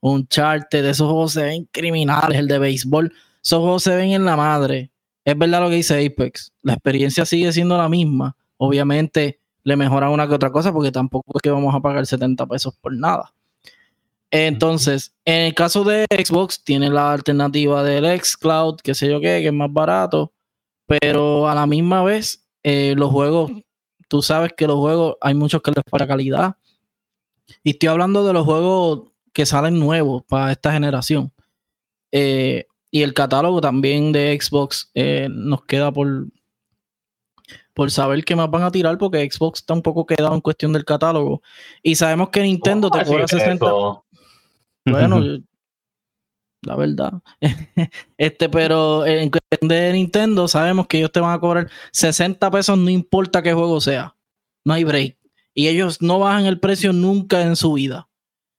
[0.00, 3.12] Uncharted, esos juegos se ven criminales, el de béisbol,
[3.44, 4.90] esos juegos se ven en la madre.
[5.26, 8.34] Es verdad lo que dice Apex, la experiencia sigue siendo la misma.
[8.56, 12.46] Obviamente le mejoran una que otra cosa porque tampoco es que vamos a pagar 70
[12.46, 13.34] pesos por nada.
[14.30, 19.42] Entonces, en el caso de Xbox, tiene la alternativa del xCloud, que sé yo qué,
[19.42, 20.32] que es más barato,
[20.86, 23.52] pero a la misma vez, eh, los juegos
[24.12, 26.56] tú sabes que los juegos hay muchos que les falta calidad.
[27.64, 31.32] Y estoy hablando de los juegos que salen nuevos para esta generación.
[32.10, 36.26] Eh, y el catálogo también de Xbox eh, nos queda por,
[37.72, 40.74] por saber qué más van a tirar, porque Xbox está un poco quedado en cuestión
[40.74, 41.40] del catálogo.
[41.82, 43.66] Y sabemos que Nintendo te cobra 60.
[44.84, 45.20] Bueno,
[46.62, 47.12] la verdad.
[48.16, 52.78] este, pero en cuestión de Nintendo, sabemos que ellos te van a cobrar 60 pesos,
[52.78, 54.14] no importa qué juego sea.
[54.64, 55.16] No hay break.
[55.54, 58.08] Y ellos no bajan el precio nunca en su vida.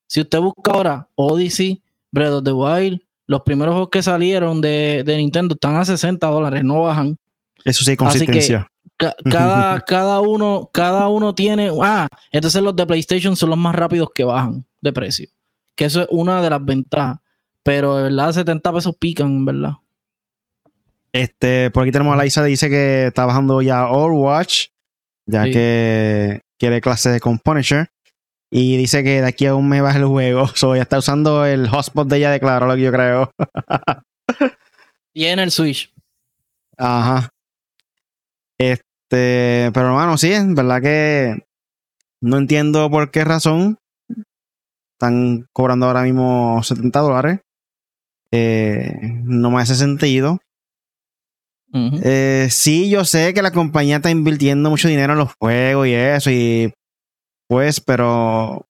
[0.08, 1.82] Si usted busca ahora Odyssey,
[2.12, 6.64] Breath of the Wild, los primeros juegos que salieron de, Nintendo están a 60 dólares,
[6.64, 7.18] no bajan.
[7.64, 8.68] Eso sí, consistencia.
[9.32, 11.72] cada, cada, uno, cada uno tiene.
[11.82, 15.30] Ah, entonces los de PlayStation son los más rápidos que bajan de precio.
[15.76, 17.18] Que eso es una de las ventajas.
[17.64, 19.74] Pero de verdad, 70 pesos pican, ¿verdad?
[21.14, 24.68] Este, por aquí tenemos a Laisa, dice que está bajando ya Overwatch,
[25.26, 27.90] ya que quiere clase de con Punisher.
[28.52, 30.48] Y dice que de aquí a un mes va el juego.
[30.56, 33.32] So, ya está usando el hotspot de ella de claro, lo que yo creo.
[35.14, 35.92] y en el Switch.
[36.78, 37.30] Ajá.
[38.60, 41.46] Este, pero hermano, sí, es verdad que
[42.22, 43.78] no entiendo por qué razón
[44.94, 47.40] están cobrando ahora mismo 70 dólares.
[48.36, 50.40] Eh, no me hace sentido.
[51.72, 55.94] Eh, sí, yo sé que la compañía está invirtiendo mucho dinero en los juegos y
[55.94, 56.74] eso, y
[57.48, 58.66] pues, pero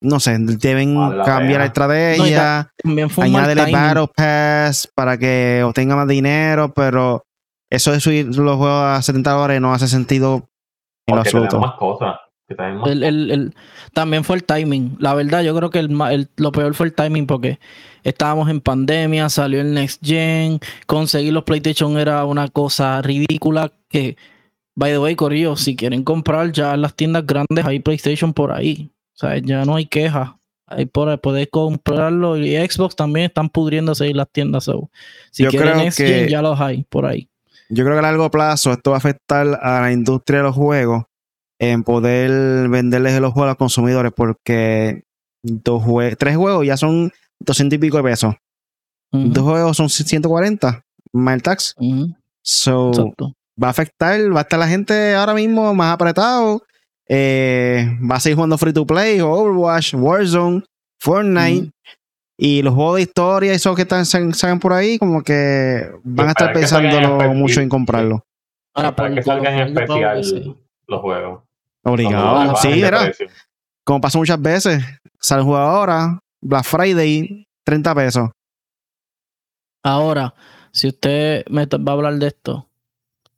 [0.00, 0.94] no sé, deben
[1.24, 7.24] cambiar la estrategia, no, añadirle Battle Pass para que obtenga más dinero, pero
[7.70, 10.48] eso de subir los juegos a 70 dólares no hace sentido
[11.06, 11.58] en lo absoluto.
[11.58, 12.16] Más cosas.
[13.92, 14.96] también fue el timing.
[15.00, 17.58] La verdad, yo creo que lo peor fue el timing porque
[18.04, 24.16] estábamos en pandemia, salió el Next Gen, conseguir los PlayStation era una cosa ridícula que,
[24.76, 28.52] by the way, Corillo, si quieren comprar ya en las tiendas grandes hay PlayStation por
[28.52, 28.90] ahí.
[29.14, 30.38] O sea, ya no hay queja.
[30.66, 34.70] Hay por poder comprarlo y Xbox también están pudriéndose en las tiendas.
[35.32, 37.28] si quieren Next Gen, ya los hay por ahí.
[37.68, 40.56] Yo creo que a largo plazo esto va a afectar a la industria de los
[40.56, 41.04] juegos
[41.60, 45.04] en poder venderles los juegos a los consumidores porque
[45.42, 45.82] dos
[46.18, 48.34] tres juegos ya son 200 y pico de pesos.
[49.12, 51.74] Dos juegos son 140 más el tax.
[52.42, 52.92] So,
[53.62, 56.62] va a afectar, va a estar la gente ahora mismo más apretado.
[57.08, 60.62] Eh, va a seguir jugando free to play, Overwatch, Warzone,
[61.00, 61.70] Fortnite.
[62.38, 66.28] Y los juegos de historia y esos que están, salen por ahí, como que van
[66.28, 68.24] a estar pensándolo mucho en comprarlo.
[68.74, 70.22] Ahora, para que salgan en especial
[70.86, 71.42] los juegos.
[71.84, 72.56] Obligado.
[72.56, 73.12] Sí, era.
[73.84, 74.82] Como pasa muchas veces.
[75.18, 78.30] Sale el juego ahora, Black Friday, 30 pesos.
[79.82, 80.34] Ahora,
[80.72, 82.66] si usted me va a hablar de esto,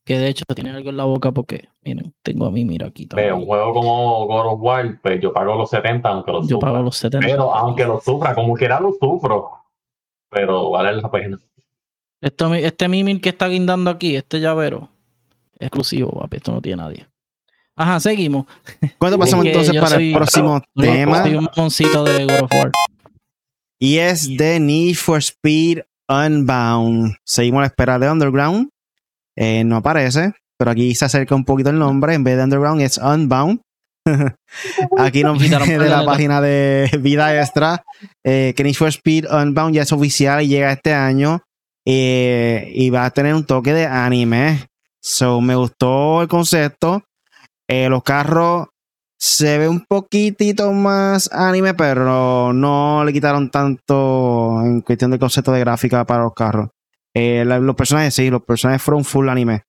[0.04, 3.08] que de hecho tiene algo en la boca porque, miren, tengo a mí, mira aquí.
[3.14, 6.58] Ve, un juego como God of War, pues yo pago los 70 aunque lo Yo
[6.58, 7.26] pago los 70.
[7.26, 9.50] Pero aunque lo sufra, como quiera lo sufro.
[10.28, 11.38] Pero vale la pena.
[12.20, 14.88] Esto, este mimir que está guindando aquí, este llavero,
[15.58, 17.06] exclusivo, papi, esto no tiene nadie.
[17.74, 18.46] Ajá, seguimos.
[18.98, 21.24] ¿Cuándo pasamos entonces para el próximo tema?
[21.24, 22.72] un de God of War.
[23.82, 27.16] Y es The Need for Speed Unbound.
[27.24, 28.68] Seguimos a la espera de Underground.
[29.36, 32.14] Eh, no aparece, pero aquí se acerca un poquito el nombre.
[32.14, 33.60] En vez de Underground es Unbound.
[34.98, 37.82] aquí nos viene de la página de Vida Extra
[38.22, 41.42] eh, que Need for Speed Unbound ya es oficial y llega este año.
[41.84, 44.68] Eh, y va a tener un toque de anime.
[45.00, 47.02] So, me gustó el concepto.
[47.66, 48.68] Eh, los carros
[49.22, 55.52] se ve un poquitito más anime, pero no le quitaron tanto en cuestión del concepto
[55.52, 56.70] de gráfica para los carros.
[57.14, 59.62] Eh, los personajes, sí, los personajes fueron full anime.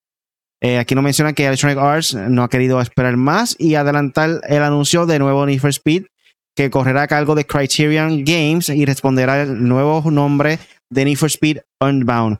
[0.60, 4.64] Eh, aquí nos menciona que Electronic Arts no ha querido esperar más y adelantar el
[4.64, 6.06] anuncio de nuevo Need for Speed
[6.56, 10.58] que correrá a cargo de Criterion Games y responderá el nuevo nombre
[10.90, 12.40] de Need for Speed Unbound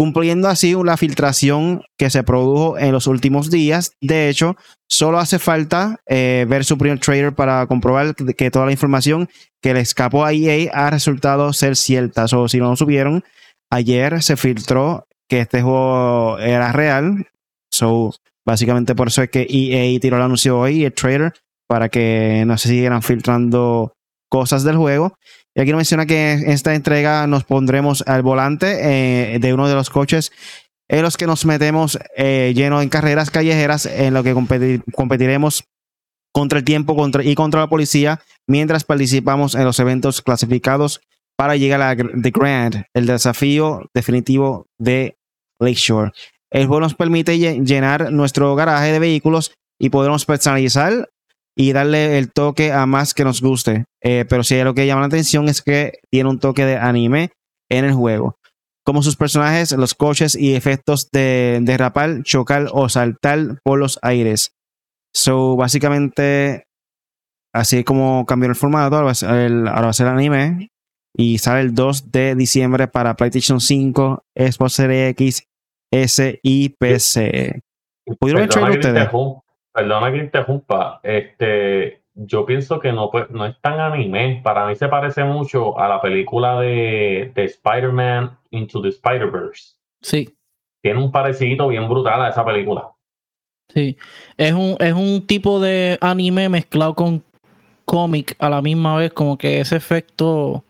[0.00, 3.92] cumpliendo así la filtración que se produjo en los últimos días.
[4.00, 4.56] De hecho,
[4.88, 9.28] solo hace falta eh, ver su primer trailer para comprobar que toda la información
[9.60, 12.24] que le escapó a EA ha resultado ser cierta.
[12.32, 13.22] O si no lo
[13.70, 17.26] ayer se filtró que este juego era real.
[17.70, 18.14] So,
[18.46, 21.34] básicamente por eso es que EA tiró el anuncio hoy, el trailer,
[21.68, 23.92] para que no se siguieran filtrando
[24.30, 25.18] cosas del juego.
[25.60, 29.68] Y aquí nos menciona que en esta entrega nos pondremos al volante eh, de uno
[29.68, 30.32] de los coches
[30.88, 35.64] en los que nos metemos eh, lleno en carreras callejeras en lo que competiremos
[36.32, 41.02] contra el tiempo contra, y contra la policía mientras participamos en los eventos clasificados
[41.36, 45.18] para llegar a The Grand, el desafío definitivo de
[45.60, 46.12] Lakeshore.
[46.50, 51.10] El juego nos permite llenar nuestro garaje de vehículos y podremos personalizar
[51.56, 53.84] y darle el toque a más que nos guste.
[54.02, 57.30] Eh, pero si lo que llama la atención es que tiene un toque de anime
[57.68, 58.36] en el juego.
[58.84, 64.52] Como sus personajes, los coches y efectos de derrapar, chocar o saltar por los aires.
[65.14, 66.64] So, básicamente,
[67.52, 70.68] así como cambió el formato, ahora va a ser anime.
[71.16, 75.44] Y sale el 2 de diciembre para PlayStation 5, Xbox Series X,
[75.92, 77.60] S y PC.
[78.18, 79.08] ¿Pudieron ustedes?
[79.72, 81.00] Perdona que interrumpa.
[81.02, 84.40] Este, yo pienso que no, pues, no es tan anime.
[84.42, 89.76] Para mí se parece mucho a la película de, de Spider-Man Into the Spider-Verse.
[90.02, 90.34] Sí.
[90.82, 92.90] Tiene un parecido bien brutal a esa película.
[93.68, 93.96] Sí.
[94.36, 97.22] Es un, es un tipo de anime mezclado con
[97.84, 100.64] cómic a la misma vez, como que ese efecto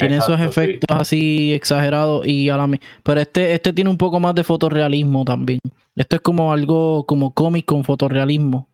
[0.00, 2.68] tiene esos efectos así exagerados y a la
[3.02, 5.60] pero este este tiene un poco más de fotorrealismo también.
[5.94, 8.70] Esto es como algo como cómic con fotorrealismo.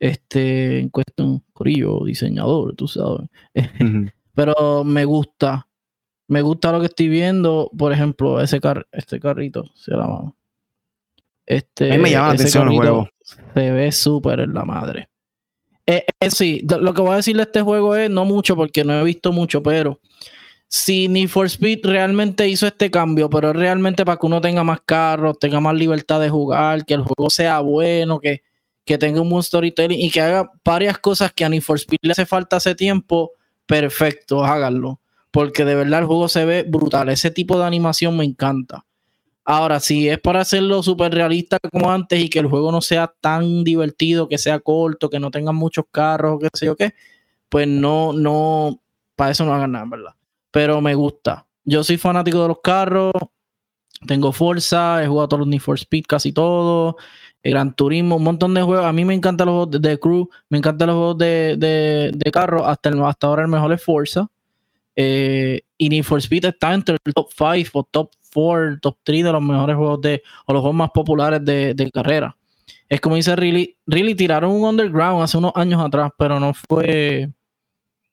[0.00, 3.28] Este, en cuestión, Corillo, diseñador, tú sabes.
[4.34, 5.68] Pero me gusta.
[6.26, 7.70] Me gusta lo que estoy viendo.
[7.76, 10.34] Por ejemplo, ese car este carrito, se llama.
[11.44, 13.08] Este, a mí me llama la atención el juego.
[13.22, 15.08] Se ve súper en la madre.
[15.86, 18.84] Eh, eh, sí, lo que voy a decirle a este juego es no mucho porque
[18.84, 20.00] no he visto mucho, pero
[20.72, 24.80] si Need for Speed realmente hizo este cambio, pero realmente para que uno tenga más
[24.82, 28.42] carros, tenga más libertad de jugar, que el juego sea bueno, que,
[28.84, 31.98] que tenga un buen storytelling y que haga varias cosas que a Need for Speed
[32.02, 33.32] le hace falta hace tiempo,
[33.66, 35.00] perfecto, háganlo.
[35.32, 37.08] Porque de verdad el juego se ve brutal.
[37.08, 38.86] Ese tipo de animación me encanta.
[39.44, 43.12] Ahora, si es para hacerlo súper realista como antes y que el juego no sea
[43.20, 46.94] tan divertido, que sea corto, que no tengan muchos carros, qué sé yo qué,
[47.48, 48.80] pues no, no,
[49.16, 50.14] para eso no hagan nada, ¿verdad?
[50.50, 51.46] Pero me gusta.
[51.64, 53.12] Yo soy fanático de los carros,
[54.06, 56.96] tengo Forza, he jugado todos los Need for Speed, casi todo,
[57.42, 58.86] Gran Turismo, un montón de juegos.
[58.86, 62.30] A mí me encantan los juegos de, Crew, me encantan los juegos de, de, de
[62.32, 64.28] carros, hasta, hasta ahora el mejor es Forza.
[64.96, 69.24] Eh, y Need for Speed está entre el top 5 o top 4, top 3
[69.24, 72.36] de los mejores juegos de, o los juegos más populares de, de carrera.
[72.88, 77.30] Es como dice Really, Really tiraron un underground hace unos años atrás, pero no fue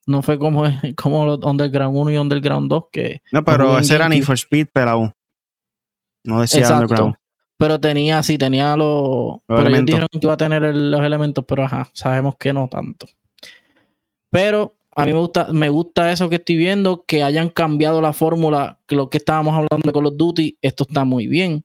[0.07, 0.63] no fue como,
[0.95, 3.21] como los Underground 1 y Underground 2 que...
[3.31, 5.13] No, pero ese era Need for Speed, pero
[6.23, 7.15] no decía Underground.
[7.57, 9.39] Pero tenía, sí, tenía los...
[9.47, 13.07] pero ellos dijeron que iba a tener los elementos, pero ajá, sabemos que no tanto.
[14.29, 18.13] Pero a mí me gusta, me gusta eso que estoy viendo, que hayan cambiado la
[18.13, 21.63] fórmula, que lo que estábamos hablando de Call of Duty, esto está muy bien.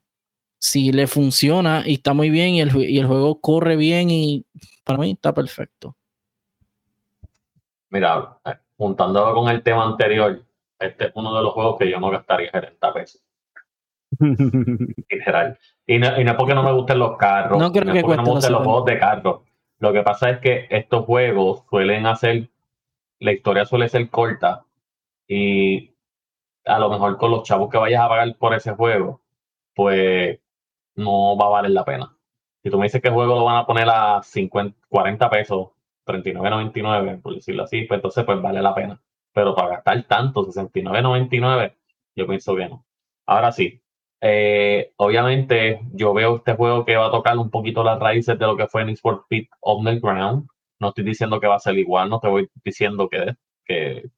[0.58, 4.46] Si le funciona y está muy bien y el, y el juego corre bien y
[4.84, 5.96] para mí está perfecto.
[7.92, 8.38] Mira,
[8.78, 10.42] juntándolo con el tema anterior,
[10.78, 13.22] este es uno de los juegos que yo no gastaría 70 pesos.
[14.20, 15.58] en general.
[15.86, 18.22] Y no, y no, es porque no me gusten los carros, no, creo que no
[18.22, 19.42] me gusten los juegos de carros.
[19.78, 22.48] Lo que pasa es que estos juegos suelen hacer
[23.18, 24.64] la historia suele ser corta
[25.28, 25.94] y
[26.64, 29.20] a lo mejor con los chavos que vayas a pagar por ese juego,
[29.74, 30.40] pues
[30.94, 32.16] no va a valer la pena.
[32.62, 35.68] Si tú me dices que el juego lo van a poner a 50, 40 pesos,
[36.06, 39.00] 39.99, por decirlo así, pues entonces pues vale la pena.
[39.32, 41.74] Pero para gastar tanto, 69.99,
[42.16, 42.84] yo pienso que no.
[43.26, 43.80] Ahora sí,
[44.20, 48.46] eh, obviamente yo veo este juego que va a tocar un poquito las raíces de
[48.46, 50.46] lo que fue Need for Speed Underground,
[50.80, 53.34] no estoy diciendo que va a ser igual, no te voy diciendo que,
[53.64, 54.10] que,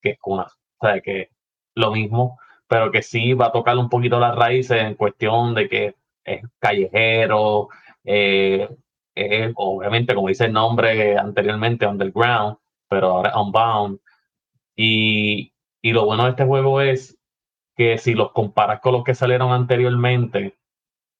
[0.00, 1.30] que una, o sea, que
[1.74, 2.38] lo mismo,
[2.68, 6.42] pero que sí va a tocar un poquito las raíces en cuestión de que es
[6.58, 7.68] callejero,
[8.04, 8.68] eh,
[9.56, 12.56] obviamente, como dice el nombre anteriormente, underground,
[12.88, 14.00] pero ahora unbound.
[14.76, 15.52] Y,
[15.82, 17.18] y lo bueno de este juego es
[17.76, 20.56] que si los comparas con los que salieron anteriormente,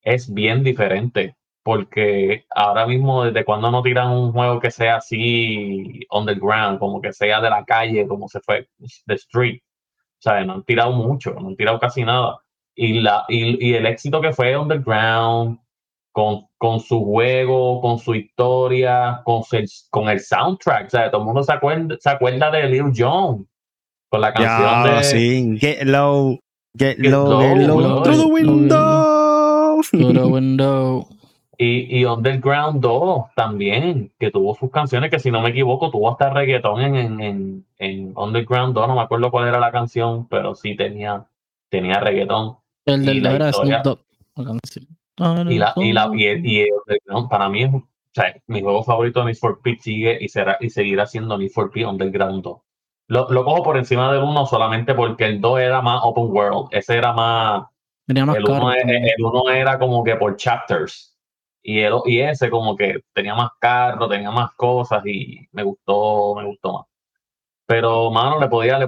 [0.01, 6.05] es bien diferente porque ahora mismo desde cuando no tiran un juego que sea así
[6.11, 8.67] underground, como que sea de la calle, como se fue
[9.05, 12.39] de street, o sea, no han tirado mucho, no han tirado casi nada.
[12.75, 15.59] Y, la, y, el éxito que fue underground,
[16.13, 19.41] con, con, su juego, con su historia, con,
[19.89, 23.47] con el soundtrack, o sea, todo el mundo se acuerda, se acuerda de Lil Jon,
[24.09, 25.03] con la canción de...
[25.03, 26.39] Sí, get low,
[26.77, 29.81] get, low, get low, through the window.
[29.89, 31.07] Through the window.
[31.57, 36.11] Y, y, Underground 2 también, que tuvo sus canciones, que si no me equivoco, tuvo
[36.11, 40.53] hasta reggaetón en, en, en, Underground 2, no me acuerdo cuál era la canción, pero
[40.55, 41.25] sí tenía,
[41.69, 42.57] tenía reggaetón.
[42.85, 43.97] El del de
[45.17, 46.67] Y, la, y, la, y,
[47.29, 47.71] para mí es
[48.15, 51.35] o sea, mi juego favorito de Need for Speed sigue y, será, y seguirá siendo
[51.35, 52.57] Need for Speed Underground 2.
[53.07, 56.67] Lo, lo cojo por encima del 1 solamente porque el 2 era más open world,
[56.71, 57.63] ese era más...
[58.25, 61.17] más el 1 era como que por chapters.
[61.63, 66.35] Y, el, y ese como que tenía más carro, tenía más cosas y me gustó,
[66.35, 66.85] me gustó más.
[67.65, 68.87] Pero, mano, le podía, le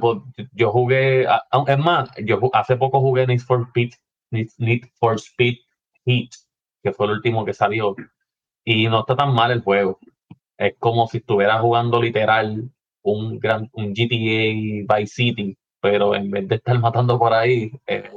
[0.52, 3.94] yo jugué, es más, yo hace poco jugué Need for Speed,
[4.30, 5.56] Need, for Speed
[6.06, 6.30] Heat,
[6.84, 7.96] que fue el último que salió,
[8.64, 10.00] y no está tan mal el juego.
[10.58, 12.70] Es como si estuviera jugando literal
[13.04, 18.10] un gran un GTA Vice City, pero en vez de estar matando por ahí, eh,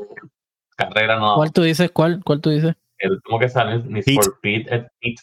[0.76, 1.36] carrera no.
[1.36, 1.90] ¿Cuál tú dices?
[1.90, 2.22] ¿Cuál?
[2.24, 2.74] ¿Cuál tú dices?
[2.98, 4.68] el último que sale es for Speed
[5.00, 5.16] Heat.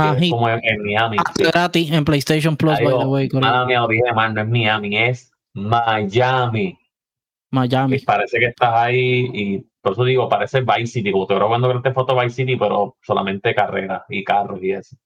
[0.00, 1.16] Ah, es como en, Miami.
[1.18, 3.28] Ah, gratis en PlayStation Plus, by the way.
[3.32, 6.78] Mía, dije mal, no es Miami, es Miami.
[7.50, 7.96] Miami.
[7.96, 11.48] Y parece que estás ahí y por eso digo, parece Vice City, como te veo
[11.48, 14.96] cuando Grand foto Vice City, pero solamente carreras y carros y eso.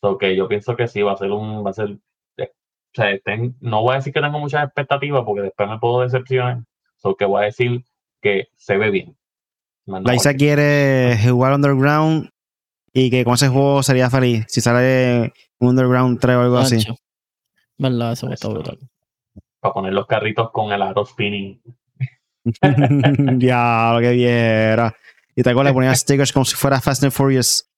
[0.00, 1.98] So que yo pienso que sí, va a ser un, va a ser,
[2.36, 3.18] eh, o sea,
[3.58, 6.62] no voy a decir que tengo muchas expectativas porque después me puedo decepcionar.
[6.98, 7.84] So que voy a decir
[8.20, 9.16] que se ve bien.
[9.86, 12.30] Laisa quiere jugar Underground
[12.92, 14.44] Y que con ese juego sería feliz.
[14.46, 16.76] Si sale Underground 3 o algo así.
[16.76, 16.94] Tacho.
[17.76, 18.12] ¿Verdad?
[18.12, 18.78] Eso está brutal.
[19.58, 21.60] Para poner los carritos con el aro spinning.
[23.38, 24.94] Ya, lo que viera.
[25.34, 27.68] Y te acuerdas, le ponías stickers como si fuera Fast and Furious.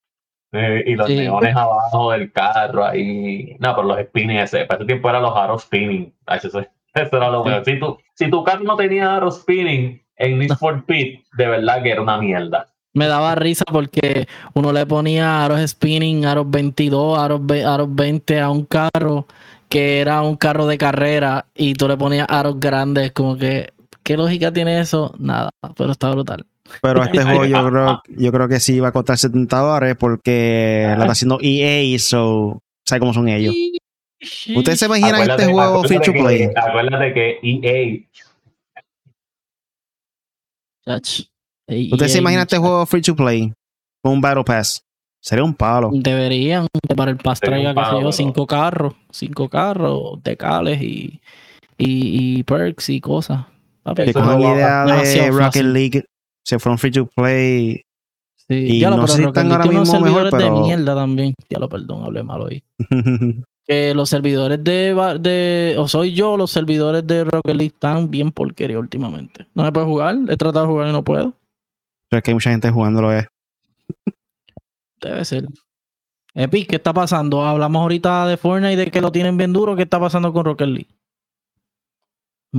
[0.53, 1.17] Eh, y los Sí.
[1.17, 3.57] neones abajo del carro ahí.
[3.59, 4.65] No, pero los spinning ese.
[4.67, 6.12] Para ese tiempo eran los aros spinning.
[6.27, 7.49] Ay, Eso, eso era lo Sí.
[7.49, 7.65] mejor.
[7.65, 11.83] Si tu, si tu carro no tenía aros spinning en Need for Speed, de verdad
[11.83, 12.69] que era una mierda.
[12.93, 18.41] Me daba risa porque uno le ponía aros spinning, aros 22, aros, ve- aros 20
[18.41, 19.27] a un carro
[19.69, 23.71] que era un carro de carrera y tú le ponías aros grandes, como que,
[24.05, 25.13] ¿qué lógica tiene eso?
[25.19, 26.47] Nada, pero está brutal.
[26.81, 30.85] Pero este juego yo creo, yo creo que sí va a costar 70 dólares porque
[30.87, 33.55] la está haciendo EA, so ¿sabe cómo son ellos?
[34.57, 36.49] ¿Ustedes se imaginan este juego free to que- play?
[36.57, 38.09] Acuérdate que E EA
[40.87, 41.21] Chach.
[41.67, 43.53] Ey, ¿Ustedes se ey, imaginan este juego free to play
[44.03, 44.83] con un Battle Pass?
[45.23, 45.91] Sería un palo.
[45.93, 50.23] Deberían, para el pas Sería un traiga, qué sé palo, yo, cinco carros, cinco carros,
[50.23, 51.21] decales y,
[51.79, 53.47] y, y perks y cosas.
[53.85, 55.62] Papi, Que la idea de Rocket.
[55.64, 56.05] League,
[56.45, 57.82] se fueron free to play.
[58.49, 58.55] sí.
[58.55, 60.95] y Ya lo, no pero sé si están ahora mismo mejor, servidores pero- de mierda
[60.97, 61.35] también.
[61.49, 62.62] Ya lo perdón, hablé malo ahí.
[63.66, 68.78] Que los servidores de, o soy yo, los servidores de Rocket League están bien porquería
[68.78, 69.47] últimamente.
[69.55, 71.32] No me puedo jugar, he tratado de jugar y no puedo.
[72.11, 73.11] Pero es que hay mucha gente jugándolo.
[73.16, 73.26] Eh.
[75.01, 75.47] Debe ser.
[76.35, 77.43] Epic, ¿qué está pasando?
[77.43, 79.76] Hablamos ahorita de Fortnite de que lo tienen bien duro.
[79.76, 80.89] ¿Qué está pasando con Rocket League?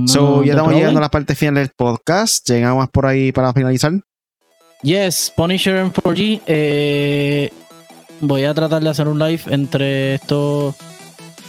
[0.06, 0.78] So, ya ¿te estamos problem?
[0.78, 2.46] llegando a la parte final del podcast.
[2.48, 3.92] Llegamos por ahí para finalizar.
[4.82, 6.42] Yes, Punisher en 4G.
[6.46, 7.50] eh,
[8.20, 10.74] voy a tratar de hacer un live entre estos.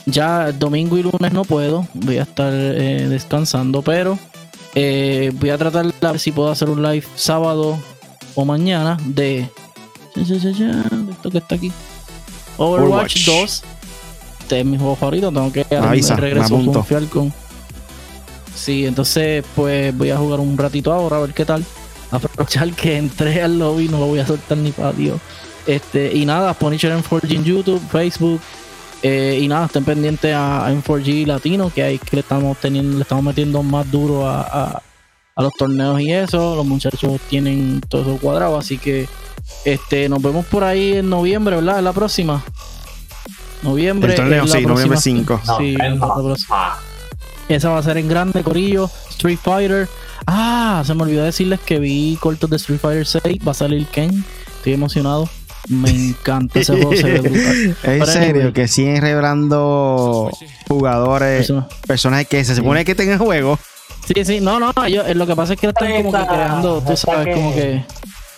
[0.06, 1.86] Ya domingo y lunes no puedo.
[1.93, 4.18] Voy a estar eh, descansando, pero
[4.76, 7.78] eh, voy a tratar de ver si puedo hacer un live sábado
[8.36, 9.50] o mañana de.
[10.16, 11.72] esto que está aquí.
[12.58, 13.26] Overwatch, Overwatch.
[13.26, 13.64] 2.
[14.39, 15.30] Este es mi juego favorito.
[15.34, 16.86] Tengo que me regreso apunto.
[17.10, 17.34] con.
[18.58, 21.64] Sí, entonces pues voy a jugar un ratito ahora a ver qué tal.
[22.12, 25.20] Aprovechar que entré al lobby, no lo voy a soltar ni para Dios.
[25.66, 28.39] Este, y nada, Punisher en 4G en YouTube, Facebook.
[29.03, 32.95] eh, y nada, estén pendientes a, a M4G Latino, que ahí que le estamos teniendo,
[32.97, 34.82] le estamos metiendo más duro a, a-
[35.36, 36.55] a los torneos y eso.
[36.55, 39.08] Los muchachos tienen todo eso cuadrado, así que
[39.66, 41.78] este, nos vemos por ahí en noviembre, ¿verdad?
[41.80, 42.43] En la próxima.
[43.64, 44.12] Noviembre.
[44.12, 45.41] El torneo, sí, noviembre próxima- 5.
[45.45, 46.78] No, Sí, ven, la próxima.
[47.50, 48.89] Ah, esa va a ser en grande, Corillo.
[49.10, 49.88] Street Fighter.
[50.26, 53.39] Ah, se me olvidó decirles que vi cortos de Street Fighter 6.
[53.48, 54.24] Va a salir Ken.
[54.58, 55.30] Estoy emocionado.
[55.70, 57.56] Me encanta ese juego, se ve brutal.
[57.66, 58.54] En Pero serio, anyway.
[58.54, 60.32] que siguen revelando
[60.68, 63.60] jugadores, Eso- personajes que se supone que tengan juego.
[64.08, 64.72] Sí, sí, no, no.
[64.88, 67.84] eh, lo que pasa es que están como que creando, tú sabes, como que.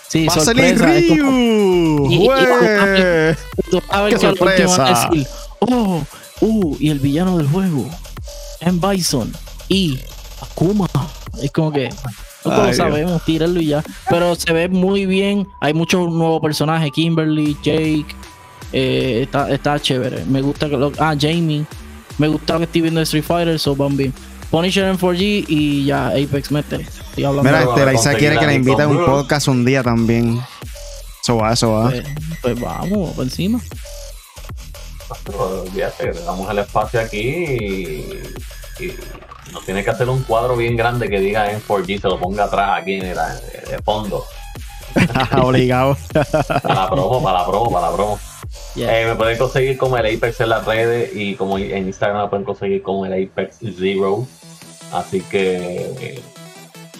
[0.08, 0.96] Sí, ¡Va a salir sorpresa.
[0.98, 2.06] es como- Ryu!
[2.10, 3.36] Y- y- ¡Güey!
[3.70, 5.08] tú sabes ¡Qué que al último van a sorpresa!
[5.12, 5.26] decir,
[5.60, 6.02] oh,
[6.40, 7.88] uh, y el villano del juego,
[8.60, 8.78] M.
[8.80, 9.32] Bison
[9.68, 9.98] y
[10.42, 10.88] Akuma.
[11.42, 11.88] Es como que,
[12.44, 12.76] no Ay, lo Dios.
[12.76, 13.82] sabemos, tíralo y ya.
[14.08, 15.46] Pero se ve muy bien.
[15.60, 18.06] Hay muchos nuevos personajes, Kimberly, Jake.
[18.72, 20.24] eh, está, está chévere.
[20.26, 20.92] Me gusta que lo.
[20.98, 21.64] Ah, Jamie.
[22.18, 24.12] Me gusta lo que estoy viendo de Street Fighter, so van bien.
[24.50, 26.50] Punisher en 4G y ya Apex.
[26.50, 29.82] Estoy hablando Mira, este, la Isa quiere que la invite a un podcast un día
[29.82, 30.40] también.
[31.22, 31.90] Eso va, eso va.
[31.90, 32.04] pues,
[32.42, 33.60] pues vamos, por encima.
[35.24, 38.20] pero olvídate, le damos el espacio aquí y,
[38.80, 42.18] y nos tiene que hacer un cuadro bien grande que diga en 4G, se lo
[42.18, 43.18] ponga atrás aquí en el,
[43.84, 44.24] fondo.
[45.42, 45.96] Obligado.
[46.62, 48.18] Para la promo, para la promo, para la promo.
[48.74, 49.00] Yeah.
[49.00, 52.28] Eh, me pueden conseguir como el Apex en las redes y como en Instagram me
[52.28, 54.26] pueden conseguir como el Apex Zero.
[54.92, 56.22] Así que eh,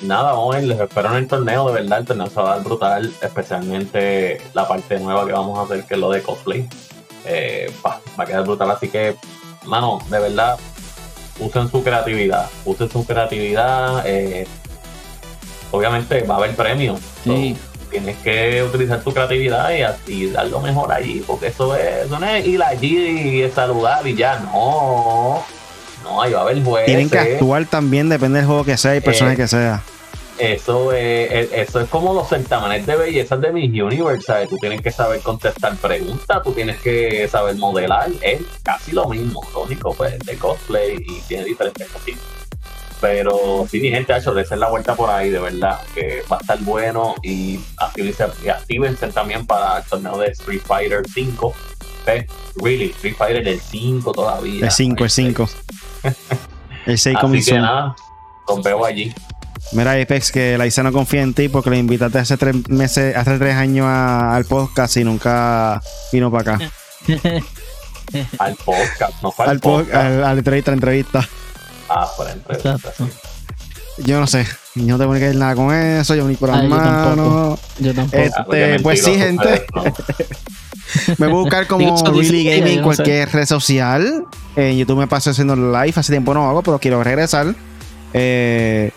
[0.03, 2.53] nada, vamos a ver, les espero en el torneo, de verdad, el torneo se va
[2.53, 6.23] a dar brutal, especialmente la parte nueva que vamos a hacer, que es lo de
[6.23, 6.69] cosplay.
[7.25, 9.17] Eh, va a quedar brutal, así que,
[9.67, 10.59] mano, de verdad,
[11.39, 14.03] usen su creatividad, usen su creatividad.
[14.07, 14.47] eh,
[15.71, 17.01] obviamente va a haber premios.
[17.25, 17.57] Sí.
[17.57, 22.07] So, tienes que utilizar tu creatividad y, así dar lo mejor allí, porque eso es,
[22.07, 25.43] eso no es ir allí y saludar y ya, no.
[26.05, 26.87] No, ahí va a haber jueces.
[26.87, 29.83] Tienen que actuar también, depende del juego que sea y personaje Eh, que sea.
[30.41, 34.49] Eso es, es- eso es como los certámenes de belleza de Miss Universe, ¿sabes?
[34.49, 39.43] Tú tienes que saber contestar preguntas, tú tienes que saber modelar, es casi lo mismo,
[39.55, 42.23] lógico, pues, de cosplay y tiene diferentes cositas.
[43.01, 46.41] Pero sí, mi gente, hecho, de la vuelta por ahí, de verdad, que va a
[46.41, 47.59] estar bueno y
[48.45, 51.55] y actívense también para el torneo de Street Fighter 5.
[52.07, 52.27] ¿Ves?
[52.57, 54.67] Really, Street Fighter del 5 todavía.
[54.67, 55.49] El 5, el 5.
[56.87, 57.51] El 6 Así comenzó.
[57.53, 57.97] que nada,
[58.49, 59.15] los veo allí.
[59.73, 63.17] Mira, Apex, que la Isa no confía en ti porque le invitaste hace tres meses,
[63.17, 65.81] hace tres años al podcast y nunca
[66.13, 66.71] vino para acá.
[68.39, 69.95] al podcast, no fue al, al podcast.
[69.95, 71.29] Al, a la entrevista, entrevista.
[71.89, 72.79] Ah, por la entrevista.
[73.99, 76.65] Yo no sé, yo no tengo que ver nada con eso, yo ni por las
[76.65, 77.61] manos.
[77.79, 78.23] Yo tampoco.
[78.23, 79.67] Este, pues sí, gente.
[81.19, 84.25] me voy a buscar como Really Gaming en cualquier red social.
[84.57, 87.55] En YouTube me paso haciendo live, hace tiempo no hago, pero quiero regresar.
[88.15, 88.91] Eh,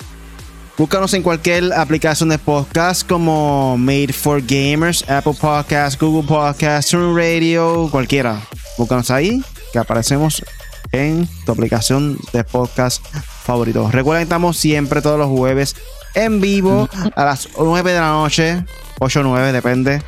[0.78, 7.16] búscanos en cualquier aplicación de podcast como Made for Gamers, Apple Podcasts, Google Podcasts, Turn
[7.16, 8.42] Radio, cualquiera.
[8.78, 10.44] Búscanos ahí, que aparecemos
[10.92, 13.06] en tu aplicación de podcast
[13.44, 13.90] favorito.
[13.92, 15.76] Recuerden que estamos siempre todos los jueves
[16.16, 18.64] en vivo a las 9 de la noche,
[19.00, 20.02] 8 o 9, depende.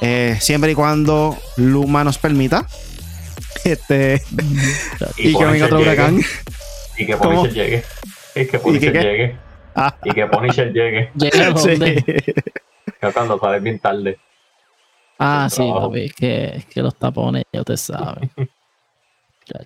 [0.00, 2.66] Eh, siempre y cuando Luma nos permita.
[3.64, 4.22] Este.
[5.18, 6.22] y, que venga otro huracán.
[6.96, 7.84] Y que Punisher llegue.
[8.34, 9.49] Y que Punisher llegue.
[9.74, 9.96] Ah.
[10.04, 11.10] Y que Punisher llegue.
[11.14, 12.24] ¿Llega a dónde?
[13.00, 14.18] Que cuando sale bien tarde.
[15.18, 18.30] Ah, sí, papi, que, que los tapones, ya te saben.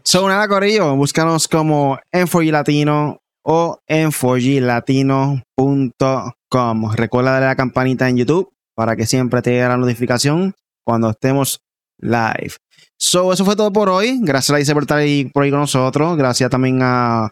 [0.03, 6.93] So, nada, Corillo, búscanos como en 4 Latino o en 4glatino.com.
[6.95, 10.55] Recuerda darle a la campanita en YouTube para que siempre te llegue la notificación
[10.85, 11.61] cuando estemos
[11.99, 12.55] live.
[12.97, 14.21] So, eso fue todo por hoy.
[14.23, 16.17] Gracias a por estar ahí por ahí con nosotros.
[16.17, 17.31] Gracias también a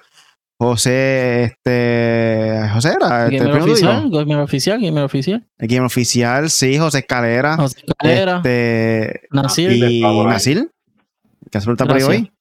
[0.62, 2.68] José, este.
[2.72, 3.26] José era.
[3.26, 5.46] Este, gamer oficial, gamer oficial, gamer oficial.
[5.58, 7.56] El gamer oficial, sí, José Escalera.
[7.56, 8.36] José Escalera.
[8.36, 9.72] Este, Nasir.
[9.72, 10.70] Y Nasir.
[11.50, 12.32] Gracias por estar por ahí hoy.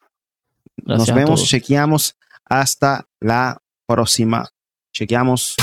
[0.86, 2.16] Nos vemos, chequeamos.
[2.46, 4.48] Hasta la próxima.
[4.94, 5.56] Chequeamos.